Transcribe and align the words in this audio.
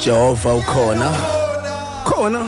Jehova 0.00 0.54
ukhona? 0.54 1.12
Khona. 2.04 2.40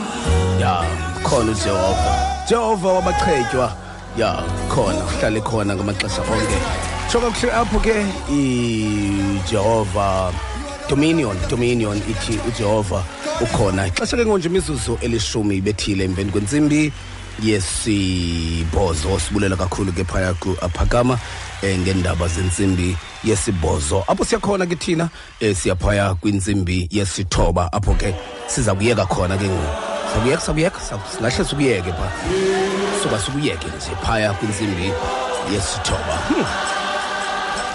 Ya 0.59 0.85
khona 1.23 1.51
uJehova. 1.51 2.45
Jehova 2.49 2.93
wabachetywa 2.93 3.73
ya 4.17 4.43
khona 4.69 5.05
uhlale 5.05 5.41
khona 5.41 5.75
ngamaxesha 5.75 6.21
onke. 6.21 6.57
Shoka 7.11 7.31
kuhle 7.31 7.53
apho 7.53 7.79
ke. 7.79 8.05
iJehova 8.31 10.33
Dominion 10.89 11.37
Dominion 11.49 11.97
ithi 11.97 12.39
uJehova 12.47 13.03
ukhona. 13.41 13.87
Ixesha 13.87 14.17
ke 14.17 14.25
ngonje 14.25 14.49
imizuzu 14.49 14.97
elishumi 15.01 15.61
bethile 15.61 16.03
emveni 16.03 16.31
kwentsimbi 16.31 16.91
yesibhozo 17.43 19.19
sibulela 19.19 19.55
kakhulu 19.55 19.91
ke 19.91 20.03
phaya 20.03 20.33
ku-aphakama 20.33 21.19
eh 21.61 21.79
ngendaba 21.79 22.27
zentsimbi 22.27 22.97
yesibhozo. 23.23 24.03
Apho 24.07 24.25
siyakhona 24.25 24.65
ke 24.65 24.75
thina 24.75 25.09
eh 25.39 25.55
siyaphaya 25.55 26.15
kwintsimbi 26.15 26.87
yesithoba. 26.91 27.69
Apho 27.71 27.93
ke 27.93 28.15
siza 28.47 28.75
kuyeka 28.75 29.05
khona 29.05 29.37
ke 29.37 29.47
ngoku. 29.47 29.67
Sakuyeka 30.13 30.41
sakuyeka 30.41 30.79
singahle 30.79 31.45
sikuyeke 31.45 31.91
pha. 31.91 32.11
Suka 33.03 33.19
sikuyeke 33.19 33.67
nje 33.67 33.95
phaya 34.03 34.33
kwintsimbi 34.33 34.91
yesithoba. 35.53 36.17
Hmm. 36.27 36.45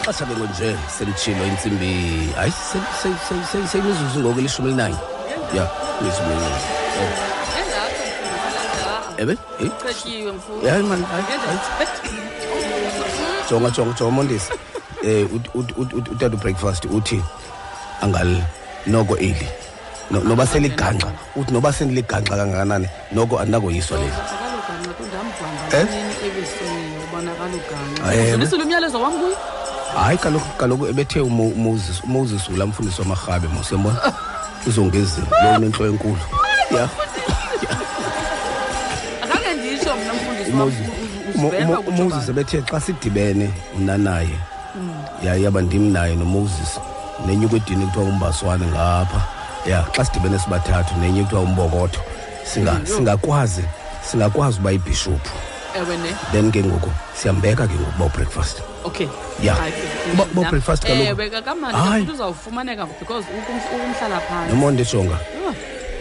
xesha 0.04 0.24
ke 0.24 0.34
nje 0.34 0.76
selitshilo 0.98 1.46
intsimbi 1.46 2.28
hayi 2.36 2.52
seyimizuzu 3.72 4.20
ngoku 4.20 4.38
elishumi 4.38 4.68
elinanye 4.68 4.96
ya 5.56 5.70
imizuzu 6.00 6.30
elinanye 6.30 6.56
hayi. 9.18 9.18
Jonga 13.50 13.70
jonga 13.70 13.94
jonga 13.98 14.10
mondisi 14.10 14.52
eh 15.08 15.26
utata 16.12 16.36
breakfast 16.36 16.84
uthi 16.84 17.22
angal 18.02 18.42
noko 18.86 19.16
eli. 19.16 19.48
No- 20.10 20.20
noba 20.24 20.46
seliganxa 20.46 21.08
uthi 21.36 21.52
noba 21.52 21.72
sendiliganxa 21.72 22.36
kangakanani 22.36 22.88
noko 23.12 23.38
andinakoyiswa 23.38 23.98
leli. 23.98 24.12
Eh? 25.72 25.86
Eh, 28.14 28.36
ndisile 28.36 28.62
umyalezo 28.64 29.00
wam 29.02 29.12
kuyo 29.12 29.36
hayi 29.96 30.18
kaloku 30.18 30.48
kaloku 30.58 30.86
ebethe 30.86 31.20
uMo- 31.20 31.54
moses 31.56 32.00
umoses 32.04 32.48
ulaa 32.48 32.66
mfundisi 32.66 33.00
wamarhabe 33.00 33.48
mos 33.48 33.72
uyambona 33.72 34.12
uzongezini 34.66 35.26
lo 35.42 35.56
unentloko 35.56 35.86
enkulu. 35.92 36.18
Ya. 36.70 36.88
Akhange 39.22 39.54
nditsho 39.54 39.96
mna 39.96 40.14
mfundisi 40.14 40.50
wam 40.52 40.60
Moses- 40.68 41.36
Mo- 41.36 41.48
uziveza 41.48 41.66
Mo- 41.66 41.78
ukutsho 41.80 42.04
moses 42.04 42.28
ebethe 42.28 42.62
xa 42.62 42.80
sidibene 42.80 43.50
mna 43.78 43.98
naye. 43.98 44.16
yaye 44.26 44.38
yaba 45.22 45.60
ndim 45.62 45.92
naye 45.92 46.16
nomoses 46.16 46.80
nenye 47.26 47.46
ukwedini 47.46 47.86
kuthiwa 47.86 48.04
umbaswane 48.04 48.66
ngapha. 48.66 49.20
Ya 49.66 49.84
xa 49.96 50.04
sidibene 50.04 50.38
sibathathu 50.38 50.94
nenye 51.00 51.22
kuthiwa 51.22 51.40
umbokotho. 51.42 52.00
Singa- 52.44 52.86
singakwazi 52.86 53.64
singakwazi 54.10 54.58
uba 54.60 54.72
ibhishophu 54.72 55.30
ewe 55.76 55.96
ne. 55.96 56.08
Then 56.32 56.50
ke 56.52 56.62
ngoku 56.64 56.90
siyambeka 57.14 57.66
ke 57.66 57.74
ngoku 57.74 57.92
uba 57.96 58.04
ubreakfast 58.04 58.62
okay. 58.84 59.06
Ya. 59.42 59.54
Hayi, 59.54 59.72
Uba- 60.14 60.24
uba 60.32 60.42
nam- 60.42 60.50
breakfast 60.50 60.84
kaloku- 60.84 61.06
ewe 61.08 61.30
kakamandi 61.30 61.76
Hayi. 61.78 62.04
futhi 62.06 62.12
uzawufumaneka 62.14 62.86
because 62.98 63.26
ukum- 63.28 63.76
ukumhlala 63.76 64.20
phantsi. 64.20 64.54
Nomonde 64.54 64.84
jonga 64.84 65.14
Ah, 65.14 65.54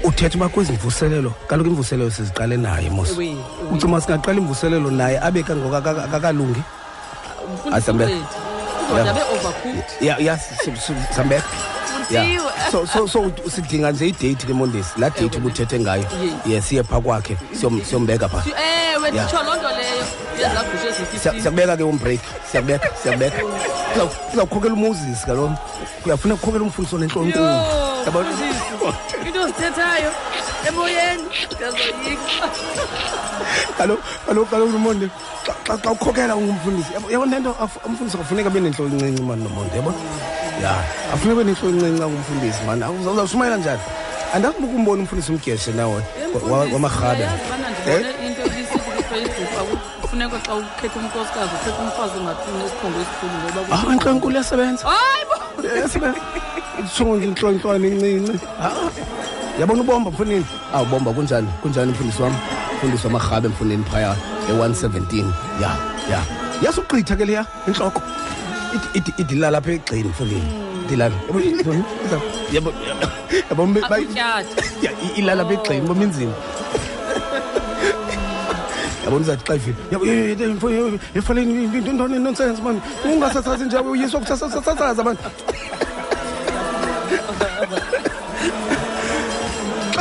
uthetha 0.08 0.38
uba 0.38 0.50
kwezi 0.50 0.72
mvuselelo 0.72 1.34
kaloku 1.48 1.70
imvuselelo 1.70 2.10
siziqale 2.12 2.58
naye 2.58 2.90
mos 2.90 3.10
ewe, 3.12 3.26
ewe. 3.28 3.38
ucima 3.72 4.02
singaqala 4.02 4.38
imvuselelo 4.38 4.92
naye 4.92 5.20
abe 5.20 5.44
kangoku 5.44 5.76
akaka- 5.76 6.04
akakalungi 6.04 6.62
Mfundisi 7.54 7.92
uzodabe 8.94 9.22
yeah, 10.02 10.22
ya 10.22 10.38
ya 10.38 11.44
Yeah. 12.10 12.40
so 12.72 12.86
so 12.86 13.08
so 13.08 13.32
sidinga 13.52 13.92
nje 13.92 14.08
idate 14.08 14.48
ke 14.48 14.54
mondesi 14.54 15.00
la 15.00 15.10
date 15.10 15.38
ubuthethe 15.38 15.80
ngayo. 15.80 16.06
Yes 16.46 16.66
siye 16.66 16.84
pha 16.84 17.02
kwakhe 17.02 17.38
siyombeka 17.84 18.30
pha. 18.30 18.44
Ewe 18.96 19.12
nditsho 19.12 19.44
loo 19.44 19.56
nto 19.56 19.70
leyo. 19.70 20.06
Siyakubeka 21.22 21.78
ke 21.78 21.84
umbreak 21.84 22.20
siyakubeka 22.52 22.90
siyakubeka. 23.04 23.38
Uzawukhokela 24.34 24.74
umoses 24.74 25.26
kalo 25.26 25.52
uyafuna 26.06 26.36
kukhokela 26.36 26.64
umfundiso 26.64 26.98
nentlonto 26.98 27.40
into 29.28 29.48
zithethayo 29.48 30.12
emoyeni 30.68 31.24
uyazoyika 31.60 32.46
kaloku 33.78 34.04
kaloku 34.26 34.50
kaloku 34.52 34.72
nomonde 34.72 35.10
xa 35.68 35.92
ukhokela 35.92 36.36
ungumfundisi 36.36 36.92
yabona 37.10 37.32
le 37.32 37.40
nto 37.40 37.52
umfundisi 37.86 38.18
akufuneka 38.18 38.50
abe 38.50 38.60
nentloko 38.60 38.92
encinci 38.92 39.24
mani 39.24 39.44
nomonde 39.44 39.76
yabona 39.76 39.98
ya 40.64 40.72
afuneka 41.14 41.42
abe 41.42 41.44
nentloko 41.44 41.74
encinci 41.74 42.00
xa 42.00 42.08
ngumfundisi 42.08 42.62
mani 42.68 42.84
uzawushumayela 43.12 43.58
njani? 43.58 43.82
Andakubuka 44.34 44.76
umbona 44.76 45.02
umfundisi 45.02 45.32
umgeshe 45.32 45.72
nawona 45.72 46.06
wamarhabe 46.74 47.26
funeka 50.10 50.40
iyasebenza 54.32 54.84
hayi 54.88 55.24
incinci. 57.88 58.40
Ah 58.60 59.17
yabona 59.60 59.82
ubomba 59.82 60.12
mfundini 60.12 60.46
aw 60.74 60.86
bomba 60.86 61.14
kunjani 61.14 61.48
kunjani 61.62 61.92
mfundisi 61.92 62.22
wam 62.22 62.34
mfundisi 62.78 63.08
wamarhabe 63.08 63.48
emfundeni 63.48 63.84
phaya 63.84 64.16
e-117 64.50 65.26
ya 65.62 65.78
ya 66.12 66.22
yase 66.62 66.82
ke 66.82 67.26
leya 67.26 67.46
intloko 67.68 68.02
idila 69.18 69.52
lapha 69.52 69.72
egxini 69.72 70.10
mfundini 70.10 70.68
dilalailala 70.90 71.16
apha 75.44 75.54
egxini 75.54 75.82
bominzima 75.88 76.34
yabona 79.06 79.22
uzathi 79.22 79.44
xa 79.48 79.56
ifile 79.56 79.76
efanele 81.16 81.64
intoni 81.64 82.20
nonsense 82.20 82.62
mani 82.62 82.82
ungasasazi 83.06 83.64
nje 83.64 83.78
uyiswa 83.78 84.20
kusasasaza 84.20 85.02
abantu 85.02 85.24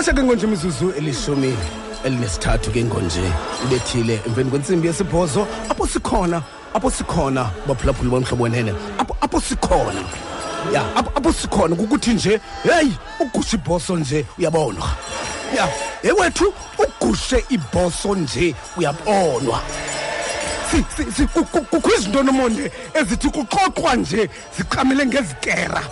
xesha 0.07 0.15
ke 0.15 0.23
ngonje 0.23 0.47
imizuzu 0.47 0.91
elishumi 0.99 1.57
elinesithathu 2.05 2.71
ke 2.71 2.85
ngonje 2.85 3.23
ibethile 3.65 4.21
emveni 4.27 4.51
kwentsimbi 4.51 4.87
yesibhozo. 4.89 5.47
Apho 5.69 5.87
sikhona 5.87 6.43
apho 6.75 6.91
sikhona 6.91 7.51
baphulaphuli 7.67 8.11
bomhlobo 8.11 8.45
wenene. 8.45 8.73
Apho 8.99 9.17
apho 9.21 9.41
sikhona. 9.41 10.05
Ya 10.73 10.83
apho 10.97 11.11
apho 11.15 11.33
sikhona 11.33 11.77
kukuthi 11.77 12.11
nje 12.15 12.41
heyi 12.63 12.97
ugusha 13.21 13.57
ibhoso 13.57 13.97
nje 13.97 14.25
uyabonwa. 14.39 14.89
Ya 15.57 15.69
ewethu 16.03 16.53
ugushe 16.79 17.45
ibhoso 17.51 18.15
nje 18.15 18.55
uyabonwa. 18.77 19.61
Si- 20.71 20.85
si- 20.97 21.13
si- 21.13 21.27
ku- 21.27 21.45
ku- 21.45 21.61
kukho 21.63 21.95
izinto 21.95 22.23
nomonde 22.23 22.71
ezithi 22.95 23.29
kuxoxwa 23.31 23.97
nje 23.97 24.31
ziqamele 24.57 25.07
ngezikera. 25.07 25.83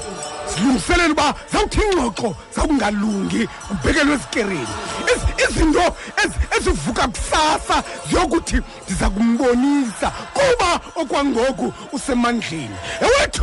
Zilungiselela 0.55 1.13
uba 1.13 1.35
zawuthi 1.53 1.81
ingxoxo 1.83 2.35
zawungalungi 2.57 3.49
ubhekelwe 3.73 4.15
ezikereni 4.15 4.67
Iz- 5.13 5.29
izinto 5.51 5.85
ezi- 6.23 6.41
ezivuka 6.57 7.09
kusasa 7.09 7.77
ziyokuthi 8.09 8.59
ndiza 8.85 9.11
kumbonisa 9.11 10.09
kuba 10.37 10.71
okwangoku 11.01 11.73
usemandleni 11.93 12.77
ewethu 13.01 13.43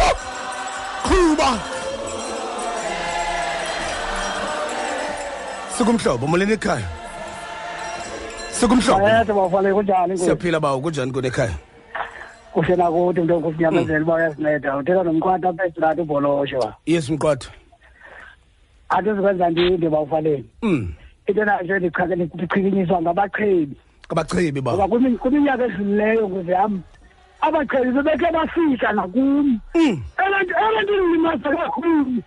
qhuba 1.08 1.50
sikumhlobo 5.78 6.28
moleni 6.28 6.54
ekhaya 6.54 6.88
sikumhlobo 8.60 9.06
Ayethe 9.08 9.34
bawufale 9.34 9.74
kunjani 9.74 10.14
nkosi? 10.14 10.24
siyaphila 10.24 10.60
bawo 10.60 10.80
kunjani 10.82 11.12
kuni 11.12 11.28
Kuhle 12.54 12.76
nakuthi 12.76 13.22
mntu 13.22 13.40
kusinyamezela 13.42 14.04
uba 14.04 14.16
uyasinceda. 14.16 14.78
Uthetha 14.78 15.04
nomqwatha 15.04 15.50
apha 15.50 15.66
estrato 15.66 16.02
ubholosho. 16.02 16.74
yes 16.86 17.10
mqwatha 17.10 17.50
Athi 18.90 19.10
sikwenza 19.10 19.50
ndinde 19.50 19.90
bawufaleni. 19.90 20.46
mm 20.62 20.94
Into 21.28 21.46
nayo 21.46 21.80
ndichake 21.80 22.16
ndichikinyiswa 22.16 23.02
ngabachebi. 23.02 23.76
abachebi 24.10 24.62
Ngoba 24.62 24.78
ba 24.78 24.88
kwimi- 24.88 25.18
kwiminyaka 25.18 25.64
edlulileyo 25.66 26.44
yam 26.48 26.82
abachebi 27.42 27.92
bebekhe 27.92 28.32
bafika 28.32 28.92
nakum. 28.94 29.60
Mm. 29.76 30.04
Elanto 30.26 30.54
elanto 30.60 30.94
ilimaza 30.94 31.50
kakhulu. 31.56 32.24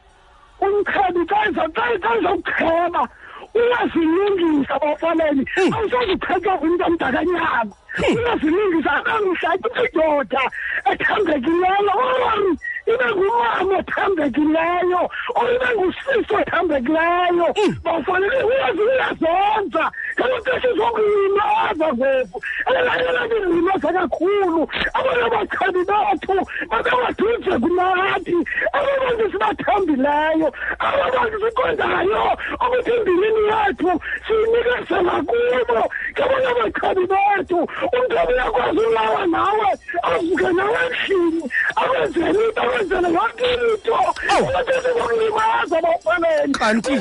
Umchebi 0.64 1.20
xa 1.28 1.36
ezawucheba 1.48 3.08
uyazilungisa 3.54 4.78
bawufaleni. 4.80 5.44
Awusozuchethwa 5.72 6.54
ngumntu 6.56 6.84
omdakanyana. 6.86 7.72
Uyazilungisa 8.02 8.90
angamhlathi 8.90 9.68
indoda 9.82 10.42
ethambekileyo 10.90 11.94
or 11.94 12.56
ibe 12.86 13.06
ngumama 13.14 13.78
othambekileyo 13.78 15.02
or 15.34 15.46
ibe 15.54 15.68
ngusisi 15.74 16.34
othambekileyo 16.40 17.46
bawufanele 17.84 18.42
uyazi 18.44 18.82
uyazonza 18.82 19.84
ngabaqeshiswa 20.18 20.88
ngulaza 20.90 21.88
kwethu. 21.98 22.38
Elayelake 22.66 23.36
ngulaza 23.46 23.88
kakhulu. 23.92 24.62
Abanye 24.94 25.22
abachabi 25.28 25.82
bethu 25.90 26.36
makangadunje 26.70 27.52
kunathi. 27.62 28.36
Ababantu 28.76 29.24
sibathambileyo 29.32 30.48
ababantu 30.78 31.36
sikwenzayo 31.42 32.22
ukuthi 32.64 32.90
imbilini 32.96 33.42
yethu 33.50 33.90
siyinikesela 34.26 35.14
kubo 35.28 35.80
ngabanye 36.12 36.48
abachabi 36.52 37.04
bethu 37.12 37.58
umntu 37.94 38.14
uyakwazi 38.28 38.78
ulawa 38.78 39.26
nawe 39.26 39.68
avuke 40.02 40.48
nawe 40.58 40.78
endlini 40.86 41.42
akwenzele 41.76 42.44
into 42.44 42.62
wenzele 42.74 43.08
yonke 43.16 43.46
into 43.54 43.94
abasezikulibazabafana 44.34 46.30
kanti. 46.58 46.94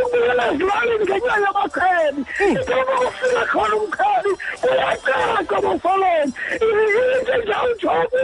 ezilalini 0.00 1.04
ngenxa 1.04 1.50
kufika 3.00 3.42
khona 3.50 3.76
uyacaca 4.70 5.56
into 5.60 7.34
njawujobu 7.38 8.22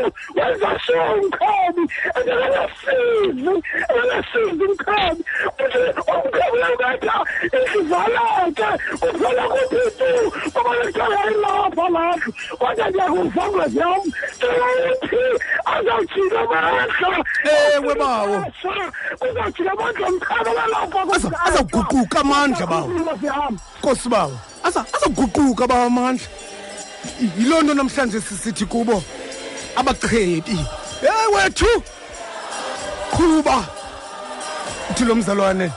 uthi 9.63 9.83
tu 9.99 10.11
ngoba 10.51 10.73
lento 10.79 12.27
kodwa 12.59 13.67
azawujika 15.65 16.41
amandla? 16.41 17.25
Ewe 17.75 17.95
bawo. 17.95 18.45
uzawujika 19.31 19.73
amandla 19.73 20.09
azawuguquka 21.47 22.21
amandla 22.21 22.67
bawo. 22.67 22.89
nkosi 23.79 24.09
bawo 24.09 24.39
azawuguquka 24.65 25.67
bawo 25.67 25.87
amandla. 25.87 26.27
Yiloo 27.39 27.63
nto 27.63 27.75
namhlanje 27.75 28.21
sisithi 28.21 28.67
kubo 28.67 29.03
abaqhebi. 29.77 30.59
Eyi 31.03 31.35
wethu 31.35 31.83
qhuba. 33.17 33.65
Uthilo 34.91 35.15
mzalwane 35.15 35.71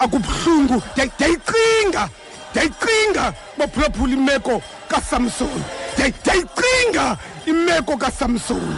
akubuhlungu. 0.00 0.82
Ndiyayicinga 0.92 2.08
ndiyayicinga 2.50 3.32
baphulaphula 3.58 4.12
imeko 4.12 4.62
kasamson 4.88 5.62
ndiyayicinga 5.94 7.16
imeko 7.50 7.96
kasamsoni 7.96 8.76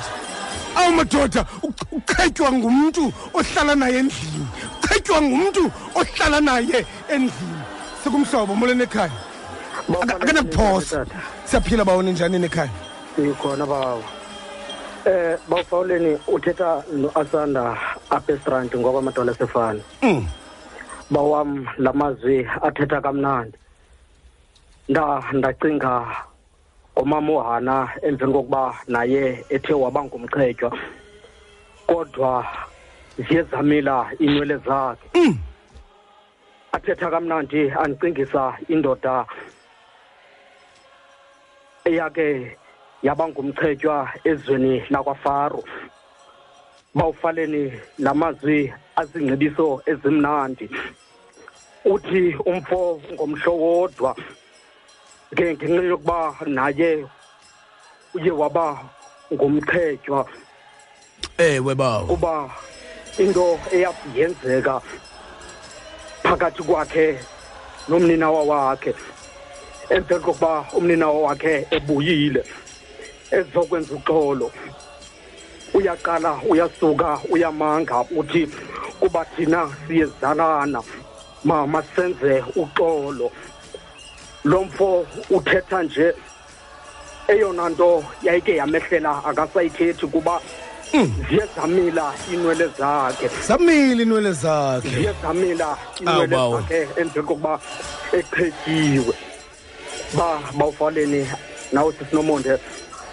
awu 0.76 0.92
madoda 0.92 1.42
uq- 1.62 1.88
uqhetywa 1.92 2.52
ngumntu 2.52 3.12
ohlala 3.34 3.74
naye 3.74 3.98
endlini. 3.98 4.46
Uqhetywa 4.82 5.22
ngumntu 5.22 5.62
ohlala 5.94 6.40
naye 6.40 6.86
endlini. 7.08 7.60
Sikumhlobo 8.04 8.54
molweni 8.54 8.82
ekhaya 8.82 9.10
akanakuphosa. 10.00 11.06
siyaphila 11.44 11.84
bawoni 11.84 12.12
njani 12.12 12.38
nekhaya? 12.38 12.70
Ikhona 13.18 13.66
bawo. 13.66 14.02
Eh 15.04 15.36
bawufawuleni 15.48 16.18
uthetha 16.28 16.82
noasanda 16.92 17.76
apha 18.10 18.32
esranti 18.32 18.78
ngoba 18.78 18.98
amadola 18.98 19.32
asefana. 19.32 19.80
Mm. 20.02 20.26
bawam 21.10 21.66
la 21.78 21.92
mazwi 21.92 22.46
athetha 22.62 23.00
kamnandi. 23.00 23.58
Nda 24.88 25.22
ndacinga 25.32 26.06
ngomama 27.00 27.32
uhana 27.32 27.88
emveni 28.02 28.32
kokuba 28.32 28.76
naye 28.88 29.44
ethe 29.48 29.72
waba 29.74 30.04
ngumchetywa 30.04 30.70
kodwa 31.86 32.46
ziye 33.18 33.42
zamila 33.42 34.12
iinwele 34.20 34.56
zakhe. 34.56 35.08
Mm. 35.14 35.38
athetha 36.72 37.10
kamnandi 37.10 37.70
andicingisa 37.70 38.58
indoda 38.68 39.26
eyake 41.84 42.56
yaba 43.02 43.28
ngumchetywa 43.28 44.10
ezweni 44.24 44.84
lakwafaro. 44.90 45.64
Bawufaleni 46.94 47.72
la 47.98 48.14
mazwi 48.14 48.72
azingcebiso 48.96 49.82
ezimnandi. 49.86 50.70
Uthi 51.84 52.36
umfo 52.46 53.00
ngomhlo 53.12 53.52
wodwa 53.56 54.16
nge- 55.34 55.54
ngenxa 55.56 55.82
yokuba 55.90 56.36
naye 56.46 57.06
uye 58.14 58.30
waba 58.30 58.78
ngumchetywa 59.32 60.26
ewe 61.38 61.74
bawo 61.74 62.06
kuba 62.06 62.50
into 63.18 63.58
eyenzeka 63.72 64.80
phakathi 66.22 66.62
kwakhe 66.62 67.18
nomninawa 67.88 68.42
wakhe 68.44 68.94
emveni 69.90 70.20
kokuba 70.24 70.66
umninawa 70.76 71.20
wakhe 71.26 71.66
ebuyile 71.70 72.42
ezokwenza 73.30 73.94
uxolo. 73.94 74.50
Uyaqala 75.74 76.40
uyasuka 76.50 77.18
uyamanga 77.30 78.00
uthi 78.16 78.46
kuba 79.00 79.24
thina 79.24 79.68
siyezalana 79.86 80.82
ma 81.44 81.66
masenze 81.66 82.42
uxolo. 82.56 83.30
Lo 84.44 84.64
mfo 84.64 85.06
uthetha 85.30 85.82
nje. 85.82 86.14
Eyona 87.28 87.68
nto 87.68 88.04
yayike 88.22 88.56
yamehlela 88.56 89.24
akasayithethi 89.24 90.06
kuba 90.06 90.40
ziye 91.28 91.46
zamila 91.56 92.14
iinwele 92.32 92.66
zakhe. 92.78 93.30
Zamile 93.46 94.02
iinwele 94.02 94.32
zakhe. 94.32 94.88
Ziye 94.88 95.14
zamila 95.22 95.76
iinwele 96.00 96.36
zakhe 96.36 96.88
emveni 96.96 97.26
kokuba 97.26 97.60
eqhetyiwe 98.12 99.14
ba 100.16 100.40
bawufaleni 100.58 101.26
nawe 101.72 101.92
sisinomonde 101.92 102.58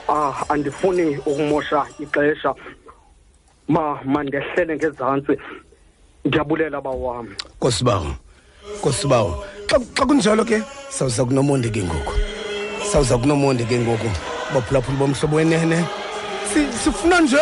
ah 0.10 0.34
andifuni 0.50 1.18
ukumosha 1.18 1.86
ixesha. 2.00 2.56
Ma 3.68 4.00
mandehlele 4.06 4.76
ngezantsi. 4.76 5.38
Ndiyabulela 6.26 6.82
bawam. 6.82 7.28
Nkosi 7.58 7.84
bawo 7.84 8.16
nkosi 8.78 9.08
bawo 9.08 9.46
xa 9.68 9.78
xa 9.96 10.06
kunjalo 10.06 10.44
ke? 10.46 10.62
Sawuza 10.90 11.26
kunomonde 11.26 11.70
ke 11.70 11.84
ngoku. 11.84 12.14
Sawuza 12.92 13.18
kunomonde 13.18 13.66
ke 13.66 13.78
ngoku. 13.80 14.10
Baphulaphula 14.54 14.98
bomhlobo 14.98 15.36
wenene. 15.36 15.86
Si- 16.54 16.72
sifuna 16.84 17.22
nje 17.22 17.38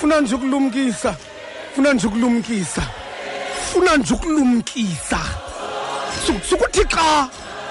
funa 0.00 0.20
nje 0.20 0.34
ukulumkisa. 0.34 1.16
Funa 1.74 1.92
nje 1.92 2.06
ukulumkisa. 2.06 2.82
Funa 3.72 3.96
nje 3.96 4.14
ukulumkisa. 4.14 5.18
Su- 6.26 6.40
sukuthi 6.48 6.84
xa 6.84 7.28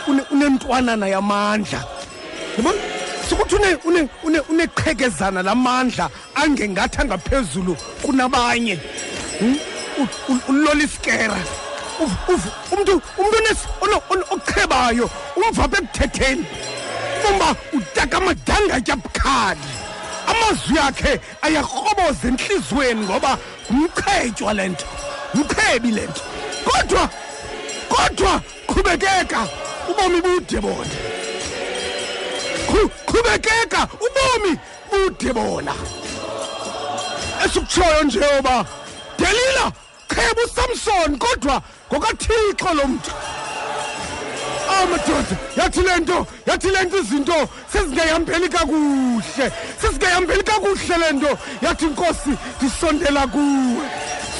une- 0.07 0.25
unentwanana 0.31 1.07
yamandla. 1.07 1.83
Yabona 2.57 2.77
sukuthi 3.29 3.55
une- 3.55 3.79
une- 3.85 4.09
une- 4.23 4.41
uneqhekezana 4.49 5.43
lamandla 5.43 6.09
angengathi 6.35 7.01
angaphezulu 7.01 7.75
kunabanye. 8.01 8.79
Hmm? 9.39 9.57
U- 11.99 12.03
u- 12.03 12.09
uloliskera 12.09 12.27
Uv- 12.27 12.33
uv- 12.33 12.51
umntu 12.71 13.01
umntu 13.17 13.37
ones- 13.37 13.67
ono- 13.81 14.01
ono- 14.09 14.25
oqhebayo 14.35 15.09
umva 15.35 15.63
apha 15.63 15.77
ekuthetheni. 15.77 16.45
Umba 17.29 17.55
utaka 17.73 18.17
amadangatya 18.17 18.95
bukhali 18.95 19.67
amazwi 20.27 20.77
akhe 20.79 21.19
ayakroboza 21.41 22.27
entliziyweni 22.27 23.01
ngoba 23.05 23.37
ngumqhetywa 23.71 24.53
le 24.53 24.67
nto 24.69 24.85
ngumqhebi 25.35 25.91
le 25.91 26.03
nto. 26.07 26.21
Kodwa 26.65 27.09
kodwa 27.89 28.41
qhubekeka 28.67 29.47
ubomi 29.89 30.21
bude 30.21 30.59
bona. 30.61 30.95
Qhu- 32.69 32.91
qhubekeka 33.07 33.87
ubomi 34.05 34.59
bude 34.91 35.33
bona. 35.33 35.73
Esikutshoyo 37.45 38.03
nje 38.03 38.19
yoba 38.19 38.65
delila 39.17 39.71
qheba 40.07 40.41
usamson 40.45 41.17
kodwa 41.17 41.61
ngokathixo 41.91 42.73
lo 42.73 42.87
mntu. 42.87 43.11
Aw 44.69 44.85
madoda 44.87 45.35
yathi 45.55 45.81
le 45.81 45.95
nto 45.99 46.27
yathi 46.45 46.69
le 46.69 46.83
nto 46.83 46.97
izinto 46.97 47.49
sezingayihambeli 47.73 48.49
kakuhle 48.49 49.51
sezingayihambeli 49.81 50.43
kakuhle 50.43 50.97
le 50.97 51.11
nto. 51.11 51.37
Yathi 51.61 51.85
nkosi 51.85 52.31
ndisondela 52.57 53.27
kuwe 53.27 53.85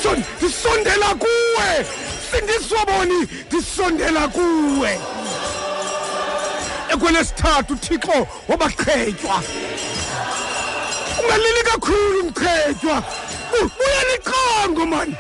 Son- 0.04 0.24
ndisondela 0.38 1.16
kuwe 1.16 1.86
sindiswa 2.32 2.86
boni 2.86 3.28
ndisondela 3.48 4.28
kuwe. 4.28 5.00
Ekwelesithathu 6.94 7.74
uthixo 7.74 8.28
wabaqhetywa. 8.48 9.42
Ungalili 11.24 11.64
kakhulu 11.64 12.24
mqhetywa 12.24 13.04
Bu- 13.52 13.72
buya 13.78 14.02
niqango 14.12 14.86
mani 14.86 15.16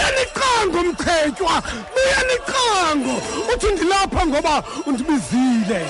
buya 0.00 0.10
niqango 0.16 0.82
mqhetywa 0.82 1.62
buya 1.94 2.20
niqango 2.28 3.14
uthi 3.52 3.72
ndilapha 3.72 4.26
ngoba 4.26 4.62
undibizile. 4.86 5.86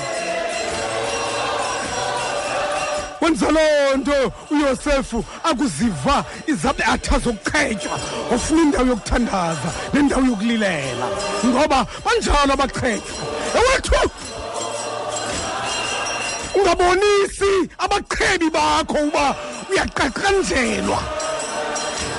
Wenza 3.20 3.50
loo 3.50 3.96
nto 3.96 4.32
uyosefu 4.50 5.24
akuziva 5.44 6.24
izabe 6.46 6.84
athazokuchetywa 6.84 7.98
ofuna 8.34 8.62
indawo 8.62 8.86
yokuthandaza 8.86 9.70
nendawo 9.92 10.24
yokulilela. 10.26 11.06
Ngoba 11.46 11.86
banjalo 12.04 12.52
abachetywa 12.52 13.24
ewethu! 13.58 14.10
Ungabonisi 16.54 17.70
abaqhebi 17.78 18.50
bakho 18.50 18.98
uba 19.06 19.36
uyaqaqanjelwa. 19.70 21.19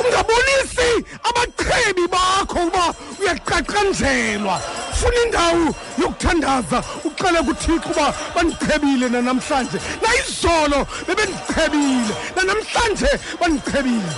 Ungabonisi 0.01 0.89
abaqhebi 1.29 2.07
bakho 2.07 2.59
uba 2.67 2.85
uyaqaqanjelwa. 3.19 4.55
Funa 4.99 5.19
indawo 5.25 5.75
yokuthandaza 6.01 6.83
uxele 7.07 7.39
kuthixo 7.47 7.89
uba 7.91 8.13
bandichebile 8.35 9.09
nanamhlanje. 9.09 9.77
Nayizolo 10.01 10.79
bebendichebile 11.07 12.13
nanamhlanje 12.35 13.09
bandichebile 13.39 14.11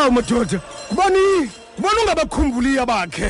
awu 0.00 0.12
madoda 0.12 0.58
kubani 0.88 1.50
kubona 1.76 2.00
ungabakhumbuliyo 2.02 2.82
abakhe 2.82 3.28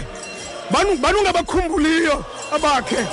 banungabakhumbuliyo 1.02 2.24
abakhe 2.54 3.06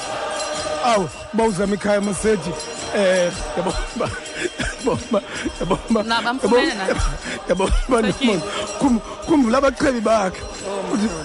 awu 0.86 1.10
uba 1.34 1.44
uzama 1.44 1.76
ikhaya 1.76 2.02
maseji 2.02 2.52
eh, 2.96 3.32
um 8.82 9.00
khumbula 9.26 9.58
abachebi 9.58 10.02
bakhe. 10.02 10.42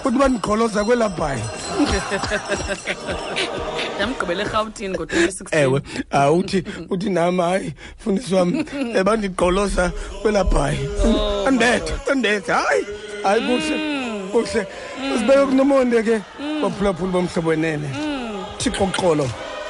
Uthi 0.04 0.18
bandigqoloza 0.18 0.84
kwelabhayi. 0.84 1.42
Ndamgqibela 3.96 4.44
ngo-2016 4.44 5.46
ewe 5.52 5.82
uthi 6.38 6.64
uthi 6.90 7.10
nam 7.10 7.38
hayi 7.38 7.74
fundisi 7.98 8.34
wam 8.34 8.54
eh, 8.96 9.04
bandigqoloza 9.04 9.92
kwelabhayi. 10.22 10.78
Andethe 11.46 11.92
andethe 12.10 12.52
hayi 12.52 12.84
hayi 13.22 13.40
kuhle. 13.40 13.91
Kuhle 14.32 14.66
usibeke 15.14 15.46
kunomonde 15.46 16.02
ke 16.02 16.16
baphulaphula 16.62 17.12
bomhlobo 17.12 17.48
wenene 17.50 17.88
thixo 18.58 18.86
xolo 18.96 19.26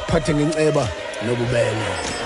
phathe 0.08 0.34
ngenceba 0.34 0.84
nobubele. 1.24 2.21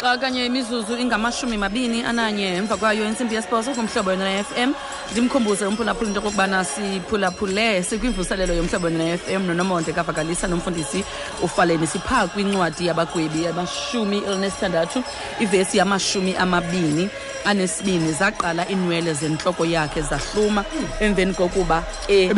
Xa 0.00 0.16
kanye 0.18 0.46
imizuzu 0.46 0.96
ingamashumi 0.96 1.56
mabini 1.56 2.02
ananye. 2.02 2.56
Emva 2.56 2.76
kwayo 2.76 3.04
intsimbi 3.04 3.34
yesibhozo 3.34 3.74
kumhlobo 3.74 4.10
wena 4.10 4.24
ne-fm 4.24 4.72
ndimkhumbuze 5.12 5.66
umphulaphula 5.66 6.08
into 6.08 6.20
okokubana 6.20 6.64
siphulaphule 6.64 7.82
sikwimvuselelo 7.82 8.54
yomhlobo 8.54 8.86
wena 8.86 9.04
ne-fm 9.04 9.42
nonomonde 9.46 9.92
kavakalisa 9.92 10.46
nomfundisi 10.46 11.04
ufaleni 11.42 11.86
sipha 11.86 12.28
kwincwadi 12.28 12.86
yabagwebi 12.86 13.44
yamashumi 13.44 14.18
elinesithandathu 14.18 15.02
ivesi 15.40 15.78
yamashumi 15.78 16.36
amabini 16.36 17.10
anesibini 17.44 18.12
zaqala 18.12 18.68
iinwele 18.70 19.12
zentloko 19.14 19.64
yakhe 19.64 20.02
zahluma 20.02 20.64
emveni 21.00 21.34
kokuba 21.34 21.84
e- 22.08 22.30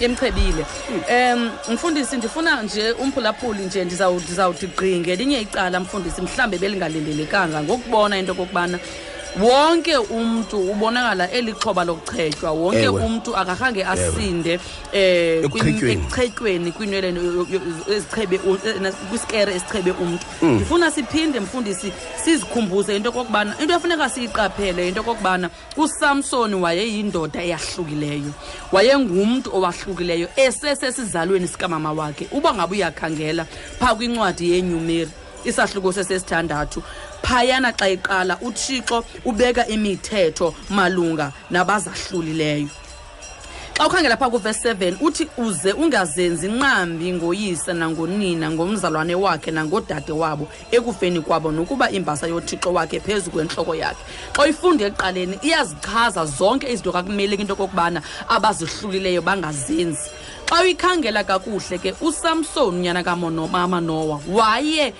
emchebile 0.00 0.66
um 1.10 1.50
mfundisi 1.72 2.16
ndifuna 2.16 2.62
nje 2.62 2.92
umphulaphuli 2.92 3.62
nje 3.64 3.84
ndizawuthi 3.84 4.66
gqi 4.66 4.98
ngelinye 5.00 5.40
icala 5.40 5.80
mfundisi 5.80 6.22
mhlawumbi 6.22 6.58
belingalindelekanga 6.58 7.62
ngokubona 7.62 8.18
into 8.18 8.32
okokubana 8.32 8.78
wonke 9.36 9.96
umntu 9.96 10.58
ubonakala 10.70 11.30
elixhoba 11.30 11.84
lokuchetywa. 11.84 12.50
Wonke 12.52 12.88
umntu 13.04 13.36
akakhange 13.36 13.84
asinde 13.84 14.60
eh 14.92 15.44
Ekuchetyweni. 15.44 16.02
yo- 17.52 17.94
ezichebe 17.94 18.36
eh, 18.36 18.92
kwisikere 19.10 19.54
esichebe 19.54 19.90
umntu. 19.90 20.24
Ndifuna 20.42 20.90
siphinde 20.90 21.40
mfundisi 21.40 21.92
sizikhumbuze 22.24 22.96
into 22.96 23.08
okokubana 23.10 23.54
into 23.60 23.74
efuneka 23.74 24.08
siyiqaphele 24.08 24.88
into 24.88 25.00
okokubana 25.00 25.50
usamsoni 25.76 26.54
wayeyindoda 26.54 27.42
eyahlukileyo. 27.42 28.32
Wayengumntu 28.72 29.56
owahlukileyo 29.56 30.28
esesesizalweni 30.36 31.48
sikamama 31.48 31.92
wakhe. 31.92 32.26
Uba 32.32 32.54
ngabe 32.54 32.76
uyakhangela 32.76 33.46
phaa 33.78 33.94
kwincwadi 33.94 34.50
yenyumeri 34.52 35.10
isahluko 35.44 35.92
sesesithandathu. 35.92 36.82
Phayana 37.28 37.72
xa 37.72 37.88
iqala 37.88 38.38
uthixo 38.40 39.04
ubeka 39.24 39.66
imithetho 39.66 40.54
malunga 40.70 41.32
nabazahlulileyo. 41.50 42.68
Xa 43.78 43.86
ukhangela 43.86 44.16
phaa 44.16 44.30
kuvesi 44.30 44.68
7 44.68 44.96
uthi 45.00 45.28
uze 45.36 45.72
ungazenzi 45.72 46.48
nqambi 46.48 47.12
ngoyise 47.12 47.72
nangonina 47.72 48.50
ngomzalwane 48.50 49.14
wakhe 49.14 49.50
nangodade 49.50 50.12
wabo 50.12 50.48
ekufeni 50.70 51.20
kwabo 51.20 51.52
nokuba 51.52 51.90
imbasa 51.90 52.26
yothixo 52.26 52.72
wakhe 52.72 53.00
phezu 53.00 53.30
kwentloko 53.30 53.74
yakhe. 53.74 54.02
Xa 54.32 54.42
uyifunde 54.42 54.84
ekuqaleni 54.84 55.38
iyazichaza 55.42 56.24
zonke 56.26 56.72
izinto 56.72 56.92
kakumeleki 56.92 57.42
into 57.42 57.52
okokubana 57.52 58.02
abazihlulileyo 58.28 59.22
bangazenzi 59.22 60.10
xa 60.48 60.62
uyikhangela 60.62 61.24
kakuhle 61.24 61.78
ke 61.78 61.94
usamson 62.00 62.74
unyana 62.74 63.02
kamama 63.02 63.82
waye 64.28 64.94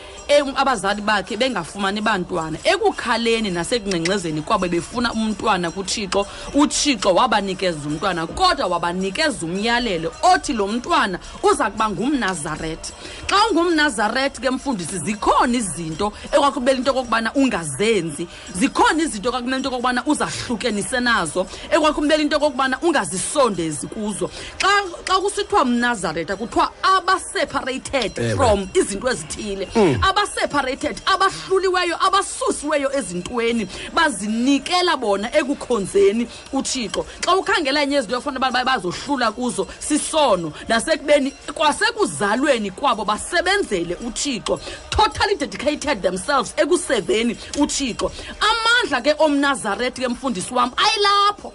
abazali 0.57 1.01
bakhe 1.01 1.37
bengafumani 1.37 2.01
bantwana. 2.01 2.59
Ekukhaleni 2.65 3.51
nasekungxengxezeni 3.51 4.43
kwabo 4.43 4.69
befuna 4.69 5.13
umntwana 5.13 5.71
kuthixo 5.71 6.27
uthixo 6.55 7.15
wabanikeza 7.15 7.89
umntwana 7.89 8.27
kodwa 8.27 8.67
wabanikeza 8.67 9.47
umyalelo 9.47 10.13
othi 10.23 10.53
lo 10.53 10.67
mntwana 10.67 11.19
uza 11.43 11.71
kuba 11.71 11.91
ngumnazaretha 11.91 12.93
xa 13.27 13.37
ungumnazaretha 13.51 14.41
ke 14.43 14.51
mfundisi 14.51 14.99
zikhona 14.99 15.57
izinto 15.57 16.13
ekwakubela 16.33 16.79
into 16.79 16.91
okokubana 16.91 17.33
ungazenzi. 17.35 18.29
Zikhona 18.55 19.03
izinto 19.03 19.29
ekwakumele 19.29 19.57
into 19.57 19.69
okokubana 19.69 20.03
uzahlukenise 20.07 21.01
nazo 21.01 21.47
ekwakumele 21.71 22.23
into 22.23 22.37
okokubana 22.37 22.79
ungazisondezi 22.83 23.87
kuzo. 23.87 24.31
Xa 24.61 24.69
xa 25.07 25.19
kusithiwa 25.39 25.65
mnazaretha 25.65 26.37
kuthiwa 26.37 26.73
abaseparated 26.83 28.19
Ewe. 28.19 28.37
from 28.37 28.69
izinto 28.75 29.09
ezithile. 29.09 29.69
Abaseparated 30.03 31.01
abahluliweyo 31.07 31.97
abasusiweyo 32.07 32.93
ezintweni. 32.99 33.69
Bazinikela 33.95 34.97
bona 34.97 35.31
ekukhonzeni 35.37 36.27
uthixo. 36.53 37.07
Xa 37.25 37.37
ukhangela 37.37 37.83
enye 37.83 37.99
izinto 37.99 38.19
efuna 38.19 38.39
uba 38.39 38.65
bazohlula 38.65 39.33
kuzo 39.33 39.67
sisono. 39.79 40.53
Nasekubeni 40.69 41.31
kwasekuzalweni 41.55 42.71
kwabo 42.71 43.05
basebenzele 43.05 43.95
uthixo. 44.07 44.61
Totally 44.91 45.37
dedicated 45.37 46.03
themselves 46.03 46.55
ekuseveni 46.57 47.37
uthixo. 47.59 48.11
Amandla 48.41 49.01
ke 49.03 49.15
omnazareti 49.19 50.01
ke 50.01 50.09
mfundisi 50.09 50.55
wam 50.55 50.73
ayilapho 50.77 51.53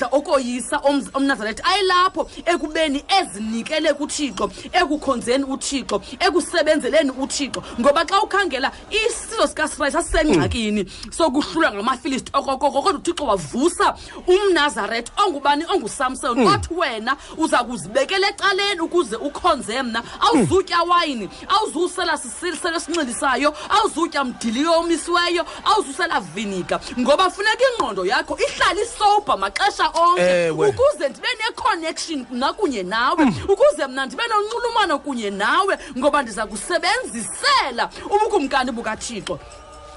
amandla 0.00 0.08
okoyisa 0.12 0.80
omnazaretha 1.14 1.64
ayilapho 1.64 2.28
ekubeni 2.46 3.04
ezinikele 3.08 3.94
kuthixo 3.94 4.50
ekukhonzeni 4.72 5.44
uthixo 5.44 6.02
ekusebenzeleni 6.20 7.10
uthixo. 7.10 7.62
Ngoba 7.80 8.04
xa 8.06 8.22
ukhangela 8.22 8.72
isizwe 8.90 9.48
sikasirayi 9.48 9.92
sasisengxakini 9.92 10.86
sokuhlulwa 11.10 11.72
ngamafilisti. 11.72 12.30
Okokoko 12.34 12.82
kodwa 12.82 13.00
uthixo 13.00 13.24
wavusa 13.24 13.96
umnazaretha 14.26 15.12
ongubani? 15.24 15.64
Ongusamson 15.68 16.46
othi 16.46 16.74
wena 16.74 17.16
uza 17.36 17.64
kuzibekela 17.64 18.28
ecaleni 18.28 18.80
ukuze 18.80 19.16
ukhonze 19.16 19.82
mna. 19.82 20.02
Awuzutya 20.20 20.82
wayini? 20.82 21.28
Awuzusela 21.48 22.18
siselo 22.18 22.76
esinxilisayo 22.76 23.54
awuzutya 23.68 24.24
mdiliyo 24.24 24.72
omisiweyo 24.72 25.44
awuzusela 25.64 26.20
vinika 26.20 26.80
ngoba 26.98 27.30
funeka 27.30 27.64
ingqondo 27.72 28.04
yakho 28.04 28.38
ihlale 28.38 28.82
isobha 28.82 29.36
maxesha 29.36 29.89
onke. 29.94 30.50
Ukuze 30.68 31.08
ndibe 31.08 31.28
ne-connection 31.38 32.26
nakunye 32.30 32.82
nawe 32.82 33.24
ukuze 33.48 33.86
mna 33.86 34.06
ndibe 34.06 34.22
nonxulumano 34.28 34.98
kunye 34.98 35.30
nawe 35.30 35.78
ngoba 35.98 36.22
ndiza 36.22 36.46
kusebenzisela 36.46 37.90
ubukumkani 38.06 38.72
bukathixo 38.72 39.38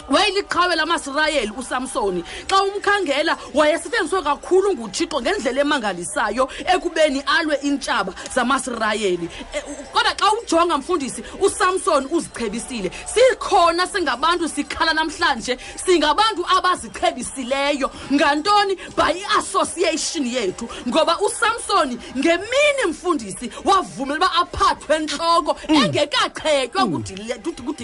wayeliqhawe 0.09 0.75
lamasirayeli 0.75 1.51
usamsoni. 1.57 2.23
Xa 2.47 2.63
umkhangela 2.63 3.37
wayesetyenziswe 3.53 4.21
kakhulu 4.21 4.73
nguthixo 4.73 5.21
ngendlela 5.21 5.61
emangalisayo 5.61 6.49
ekubeni 6.65 7.23
alwe 7.25 7.55
iintshaba 7.63 8.13
zamasirayeli. 8.35 9.29
E, 9.53 9.61
kodwa 9.93 10.13
xa 10.15 10.31
ujonga 10.33 10.77
mfundisi 10.77 11.23
usamsoni 11.39 12.07
uzichebisile. 12.11 12.91
Sikhona 13.05 13.87
singabantu 13.87 14.49
sikhala 14.49 14.93
namhlanje 14.93 15.57
singabantu 15.85 16.45
abazichebisileyo. 16.57 17.91
Ngantoni? 18.13 18.75
By 18.97 19.11
i-association 19.11 20.25
yethu. 20.25 20.69
Ngoba 20.87 21.19
usamsoni 21.19 21.99
ngemini 22.17 22.83
mfundisi 22.89 23.51
wavumela 23.65 24.17
uba 24.17 24.33
aphathwe 24.33 24.95
entloko 24.95 25.57
engekaqhetywa 25.67 26.85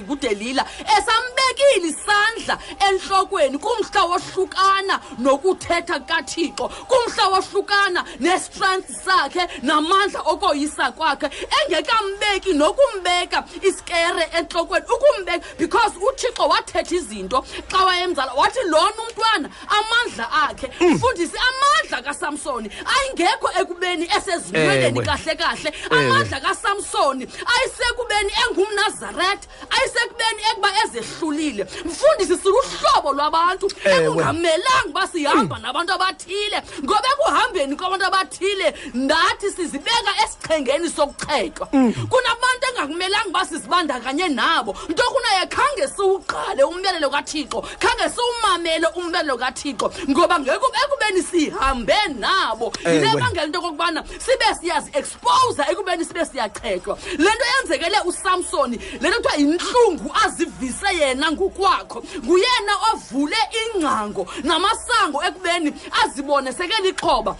kudelila 0.08 0.66
esambekile 0.98 1.88
isandla 2.10 2.58
entlokweni 2.90 3.58
kumhla 3.58 4.04
wohlukana 4.04 5.00
nokuthetha 5.20 6.00
kathixo 6.00 6.70
kumhla 6.88 7.28
wohlukana 7.30 8.06
nestrength 8.20 8.90
sakhe 9.06 9.48
namandla 9.62 10.22
okoyisa 10.22 10.92
kwakhe 10.92 11.30
engekambeki 11.60 12.54
nokumbeka 12.54 13.44
isikere 13.62 14.24
entlokweni 14.38 14.86
ukumbeka 14.86 15.46
because 15.58 15.94
uthixo 15.98 16.48
wathetha 16.48 16.96
izinto 16.96 17.46
xa 17.72 17.86
wayemzala 17.86 18.34
wathi 18.34 18.60
lona 18.70 19.02
umntwana 19.04 19.50
amandla 19.68 20.32
akhe 20.32 20.68
mfundisi 20.80 21.38
amandla 21.38 22.02
kasamsoni 22.02 22.70
ayingekho 22.96 23.50
ekubeni 23.62 24.06
esezilweleni 24.18 24.98
Ewe. 24.98 25.06
kahle 25.06 25.36
kahle 25.36 25.74
amandla 25.90 26.40
kasamsoni 26.40 27.28
ayisekubeni 27.54 28.32
engumnazaretha 28.44 29.48
ayisekubeni 29.70 30.42
ekuba 30.52 30.70
ezehlulile 30.84 31.68
mfundisi 32.00 32.38
siluhlobo 32.44 33.14
lwabantu. 33.14 33.72
Ekungamelanga 33.86 34.90
uba 34.90 35.08
sihamba 35.08 35.60
nabantu 35.60 35.94
abathile. 35.94 36.64
Ngoba 36.84 37.08
ekuhambeni 37.14 37.76
kwabantu 37.76 38.06
abathile 38.06 38.76
ndathi 38.94 39.52
sizibeka 39.52 40.12
esichengeni 40.24 40.90
sokuchetywa 40.90 41.68
kunabantu 42.12 42.64
engakumelanga 42.70 43.30
uba 43.30 43.46
sizibandakanye 43.46 44.28
nabo. 44.28 44.76
Nto 44.90 45.04
kunaye 45.04 45.48
khange 45.48 45.88
siwuqale 45.88 46.64
umyalelo 46.64 47.10
kathixo. 47.10 47.62
Khange 47.80 48.10
siwumamele 48.10 48.88
umyalelo 48.96 49.38
kathixo. 49.38 49.92
Ngoba 50.10 50.40
ekubeni 50.40 51.24
sihambe 51.24 51.96
nabo. 52.20 52.74
Yile 52.86 53.08
bangela 53.20 53.46
into 53.46 53.60
okokubana 53.60 54.04
sibe 54.20 54.46
siyazi-exposa 54.62 55.72
ekubeni 55.72 56.06
sibe 56.06 56.26
siyachetywa 56.26 56.98
le 57.18 57.30
nto 57.30 57.46
yenzekele 57.54 57.98
usamsoni 58.06 58.78
le 59.02 59.10
nto 59.10 59.30
kuthiwa 59.30 59.36
yintlungu 59.38 60.12
azivise 60.26 60.88
yena 61.00 61.32
ngokwakho 61.32 61.89
nguyena 61.98 62.74
ovule 62.94 63.38
ingcango 63.62 64.28
namasango 64.44 65.24
ekubeni 65.24 65.74
azibone 66.04 66.54
sekelixhoba 66.54 67.36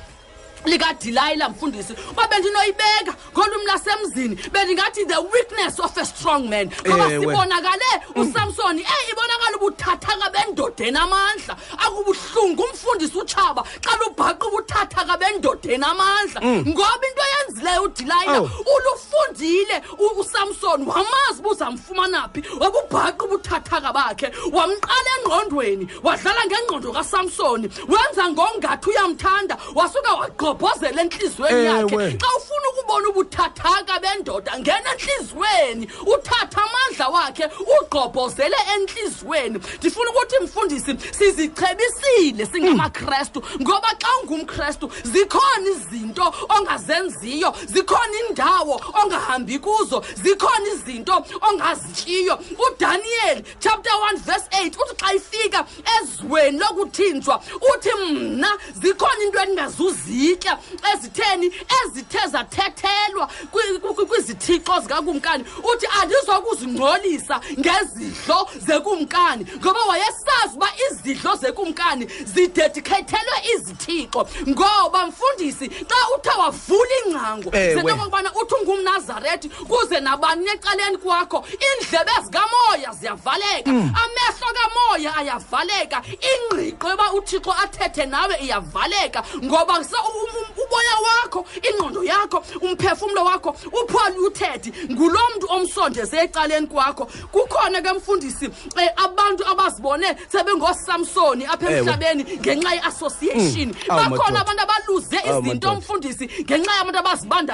likadilayila 0.66 1.50
mfundisi 1.50 1.94
uba 2.12 2.28
bendinoyibeka 2.28 3.14
ngolwimi 3.34 3.66
lasemzini 3.66 4.36
bendingathi 4.52 5.06
the 5.06 5.22
weakness 5.34 5.80
of 5.80 5.98
a 5.98 6.06
strong 6.06 6.50
man. 6.50 6.70
Ngoba 6.88 7.10
sibonakale 7.10 7.92
usamsoni 8.16 8.82
eyi 8.82 9.12
ibonakala 9.12 9.58
ubuthathaka 9.58 10.30
bendodeni 10.30 10.98
amandla. 10.98 11.56
Akubuhlungu 11.78 12.64
umfundisi 12.64 13.18
utshaba 13.18 13.64
xa 13.82 13.98
lubhaqa 14.00 14.48
ubuthathaka 14.48 15.18
bendodeni 15.18 15.84
amandla. 15.84 16.42
Ngoba 16.42 17.06
into 17.10 17.59
yenzileyo 17.90 18.20
udilayila 18.20 18.42
ulufundile 18.42 19.84
usamson 20.20 20.88
wamazi 20.88 21.40
uba 21.40 21.50
uzamfumana 21.50 22.30
phi? 22.34 22.44
Wabubhaqa 22.60 23.26
ubuthathaka 23.26 23.94
bakhe 23.94 24.32
wamqala 24.52 25.10
engqondweni 25.20 25.88
wadlala 26.04 26.46
ngengqondo 26.46 26.92
kasamsoni 26.92 27.70
wenza 27.88 28.30
ngongathi 28.30 28.90
uyamthanda 28.90 29.58
wasuka 29.76 30.14
wagqobhozela 30.14 31.02
entliziyweni 31.02 31.66
yakhe. 31.66 32.18
Xa 32.18 32.28
ufuna 32.38 32.68
ukubona 32.72 33.10
ubuthathaka 33.10 34.00
bendoda 34.00 34.60
ngena 34.60 34.92
entliziyweni 34.94 35.88
uthatha 36.06 36.62
amandla 36.62 37.10
wakhe 37.10 37.46
ugqobhozele 37.46 38.58
entliziyweni 38.76 39.60
ndifuna 39.78 40.10
ukuthi 40.10 40.36
mfundisi 40.44 40.96
sizichebisile 41.12 42.46
singamakrestu 42.46 43.44
ngoba 43.62 43.90
xa 44.00 44.10
ungumkrestu 44.24 44.92
zikhona 45.04 45.70
izinto 45.70 46.34
ongazenziyo 46.50 47.54
zikhona 47.80 48.20
indawo 48.30 48.82
ongahambi 49.04 49.60
kuzo 49.60 50.04
zikhona 50.24 50.68
izinto 50.74 51.26
ongazityiyo 51.42 52.40
udaniyeli 52.68 53.44
chapter 53.60 53.92
1 53.94 54.18
verse 54.18 54.46
8 54.52 54.68
uthi 54.68 54.96
xa 54.98 55.14
ifika 55.14 55.66
ezweni 56.02 56.60
lokuthinjwa 56.60 57.42
uthi 57.74 57.90
mna 57.94 58.58
zikhona 58.82 59.24
into 59.24 59.40
endingazuzitya 59.40 60.58
ezitheni 60.94 61.46
ezithe 61.84 62.28
zathethelwa 62.28 63.30
kwi- 63.52 63.80
kwi- 63.80 64.06
kwizithixo 64.06 64.80
zikakumkani. 64.82 65.44
Uthi 65.74 65.88
andizokuzingcolisa 66.02 67.42
ngezidlo 67.60 68.50
zekumkani 68.68 69.46
ngoba 69.58 69.80
wayesazi 69.86 70.56
uba 70.56 70.70
izidlo 70.92 71.36
zekumkani 71.36 72.08
zidedikhethelwe 72.26 73.38
izithixo. 73.56 74.28
Ngoba 74.48 75.08
mfundisi 75.08 75.70
xa 75.70 75.96
uthe 76.16 76.30
wavula 76.40 76.90
ingcango 77.06 77.50
Ewe. 77.72 77.92
okokubana 77.92 78.32
uthi 78.42 78.56
ungumnazarethi 78.56 79.50
kuze 79.50 80.00
nabani 80.00 80.48
ecaleni 80.48 80.98
kwakho 80.98 81.46
iindlebe 81.66 82.12
zikamoya 82.24 82.92
ziyavaleka 83.00 83.72
amehlo 83.72 84.50
kamoya 84.58 85.16
ayavaleka 85.16 86.02
ingqiqo 86.30 86.90
yoba 86.90 87.14
uthixo 87.14 87.54
athethe 87.64 88.06
nawe 88.06 88.36
iyavaleka 88.42 89.24
ngoba 89.44 89.80
uboya 89.80 90.96
wakho 91.06 91.46
ingqondo 91.70 92.04
yakho 92.04 92.44
umphefumlo 92.62 93.24
wakho 93.24 93.50
upholi 93.50 94.20
uthethe 94.20 94.74
ngulo 94.92 95.20
mntu 95.36 95.48
omsondeze 95.50 96.18
ecaleni 96.18 96.68
kwakho. 96.68 97.06
Kukhona 97.32 97.82
ke 97.82 97.94
mfundisi 97.94 98.48
um 98.48 98.54
abantu 98.98 99.48
abazibone 99.48 100.16
sebengoosamsoni 100.32 101.46
apha 101.46 101.70
emhlabeni 101.70 102.24
ngenxa 102.24 102.74
ye-association. 102.74 103.74
Bakhona 103.88 104.42
abantu 104.42 104.62
abaluze 104.64 105.18
izinto 105.18 105.70
omfundisi 105.70 106.00
mfundisi 106.00 106.44
ngenxa 106.44 106.72
yabantu 106.76 107.00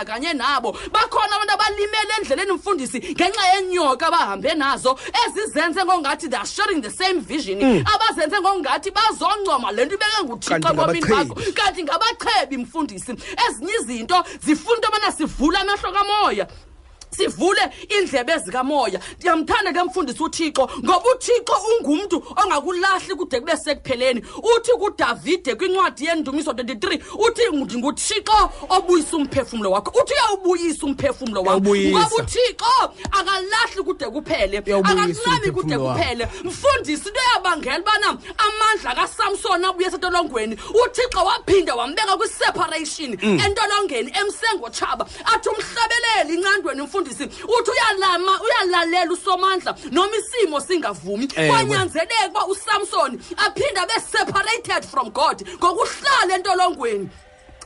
abazibandakanye 0.06 0.34
nabo. 0.34 0.72
Bakhona 0.92 1.36
abantu 1.36 1.54
abalimele 1.54 2.14
endleleni 2.20 2.52
mfundisi 2.54 3.00
ngenxa 3.00 3.48
yenyoka 3.56 4.08
abahambe 4.08 4.54
nazo 4.56 4.98
ezizenze 5.26 5.84
ngongathi 5.84 6.30
theyare 6.30 6.48
sharing 6.48 6.82
the 6.82 6.90
same 6.90 7.20
vision. 7.20 7.60
Abazenze 7.62 8.40
ngongathi 8.40 8.92
bazoncoma 8.92 9.72
le 9.72 9.86
nto 9.86 9.96
ibeke 9.96 10.24
nguthixo 10.24 10.70
ebomini 10.70 11.08
bakho. 11.08 11.36
Kanti 11.54 11.84
ngabachebi 11.84 12.58
mfundisi. 12.58 13.12
Ezinye 13.48 13.74
izinto 13.82 14.24
zifuna 14.42 14.76
into 14.76 14.88
yobana 14.88 15.12
sivule 15.12 15.58
amehlo 15.58 15.92
kamoya 15.92 16.48
sivule 17.18 17.62
indlebe 18.00 18.38
zikamoya. 18.38 19.00
Ndiyamthanda 19.18 19.74
ke 19.74 19.84
mfundisi 19.84 20.24
uthixo 20.24 20.70
ngoba 20.84 21.02
uthixo 21.12 21.56
ungumntu 21.72 22.24
ongakulahli 22.44 23.16
kude 23.16 23.40
kube 23.40 23.58
sekupheleni. 23.58 24.22
Uthi 24.38 24.72
kudavide 24.72 25.56
kwincwadi 25.56 26.06
yendumiso 26.06 26.52
23 26.52 27.00
uthi 27.28 27.42
ndinguthixo 27.52 28.52
obuyisa 28.70 29.18
umphefumlo 29.18 29.72
wakho 29.72 29.92
uthi 30.02 30.14
uyawubuyisa 30.14 30.86
umphefumlo 30.86 31.42
wakho 31.42 31.60
ngoba 31.60 32.10
uthixo 32.20 32.94
akalahli 33.12 33.84
kude 33.86 34.06
kuphele 34.06 34.58
akancami 34.58 35.52
kude 35.52 35.78
kuphele. 35.78 36.28
Mfundisi 36.44 37.08
into 37.08 37.20
yabangela 37.34 37.80
ubana 37.80 38.18
amandla 38.38 38.96
kasamson 38.96 39.66
abuye 39.66 39.88
esentolongweni 39.88 40.56
uthixo 40.56 41.26
waphinda 41.26 41.76
wambeka 41.76 42.18
kwi-separation 42.18 43.12
entolongeni 43.46 44.12
emsengotshaba 44.20 45.06
athi 45.26 45.50
umhlabeleli 45.50 46.36
incandweni 46.36 46.82
mfundisi 46.82 47.05
uthi 47.10 47.72
uyalama 47.72 48.40
uyalalela 48.42 49.12
usomandla 49.14 49.76
noma 49.92 50.16
isimo 50.18 50.60
singavumi. 50.60 51.28
Kwanyanzeleka 51.28 52.28
uba 52.30 52.46
usamsoni 52.48 53.20
aphinde 53.38 53.80
abe 53.80 53.94
separated 54.12 54.86
from 54.86 55.10
god 55.10 55.48
ngokuhlala 55.58 56.36
entolongweni. 56.36 57.10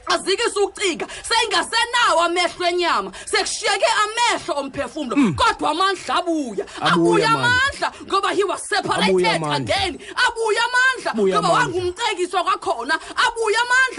Azikise 0.09 0.59
ukucika 0.59 1.07
seyingasenawo 1.27 2.21
amehlo 2.25 2.67
enyama 2.67 3.11
sekushiyeke 3.25 3.85
amehlo 4.03 4.53
omphefumlo 4.59 5.15
kodwa 5.35 5.71
amandla 5.71 6.15
abuya. 6.15 6.65
Abuya 6.81 7.29
amandla. 7.29 7.91
ngoba 8.07 8.29
he 8.33 8.43
was 8.43 8.61
separated 8.67 9.43
again. 9.59 9.99
Abuya 10.25 10.61
amandla 10.69 11.11
ngoba 11.15 11.49
wangumcekiswa 11.49 12.43
kwakhona. 12.43 12.99
Abuya 13.25 13.59
amandla. 13.65 13.98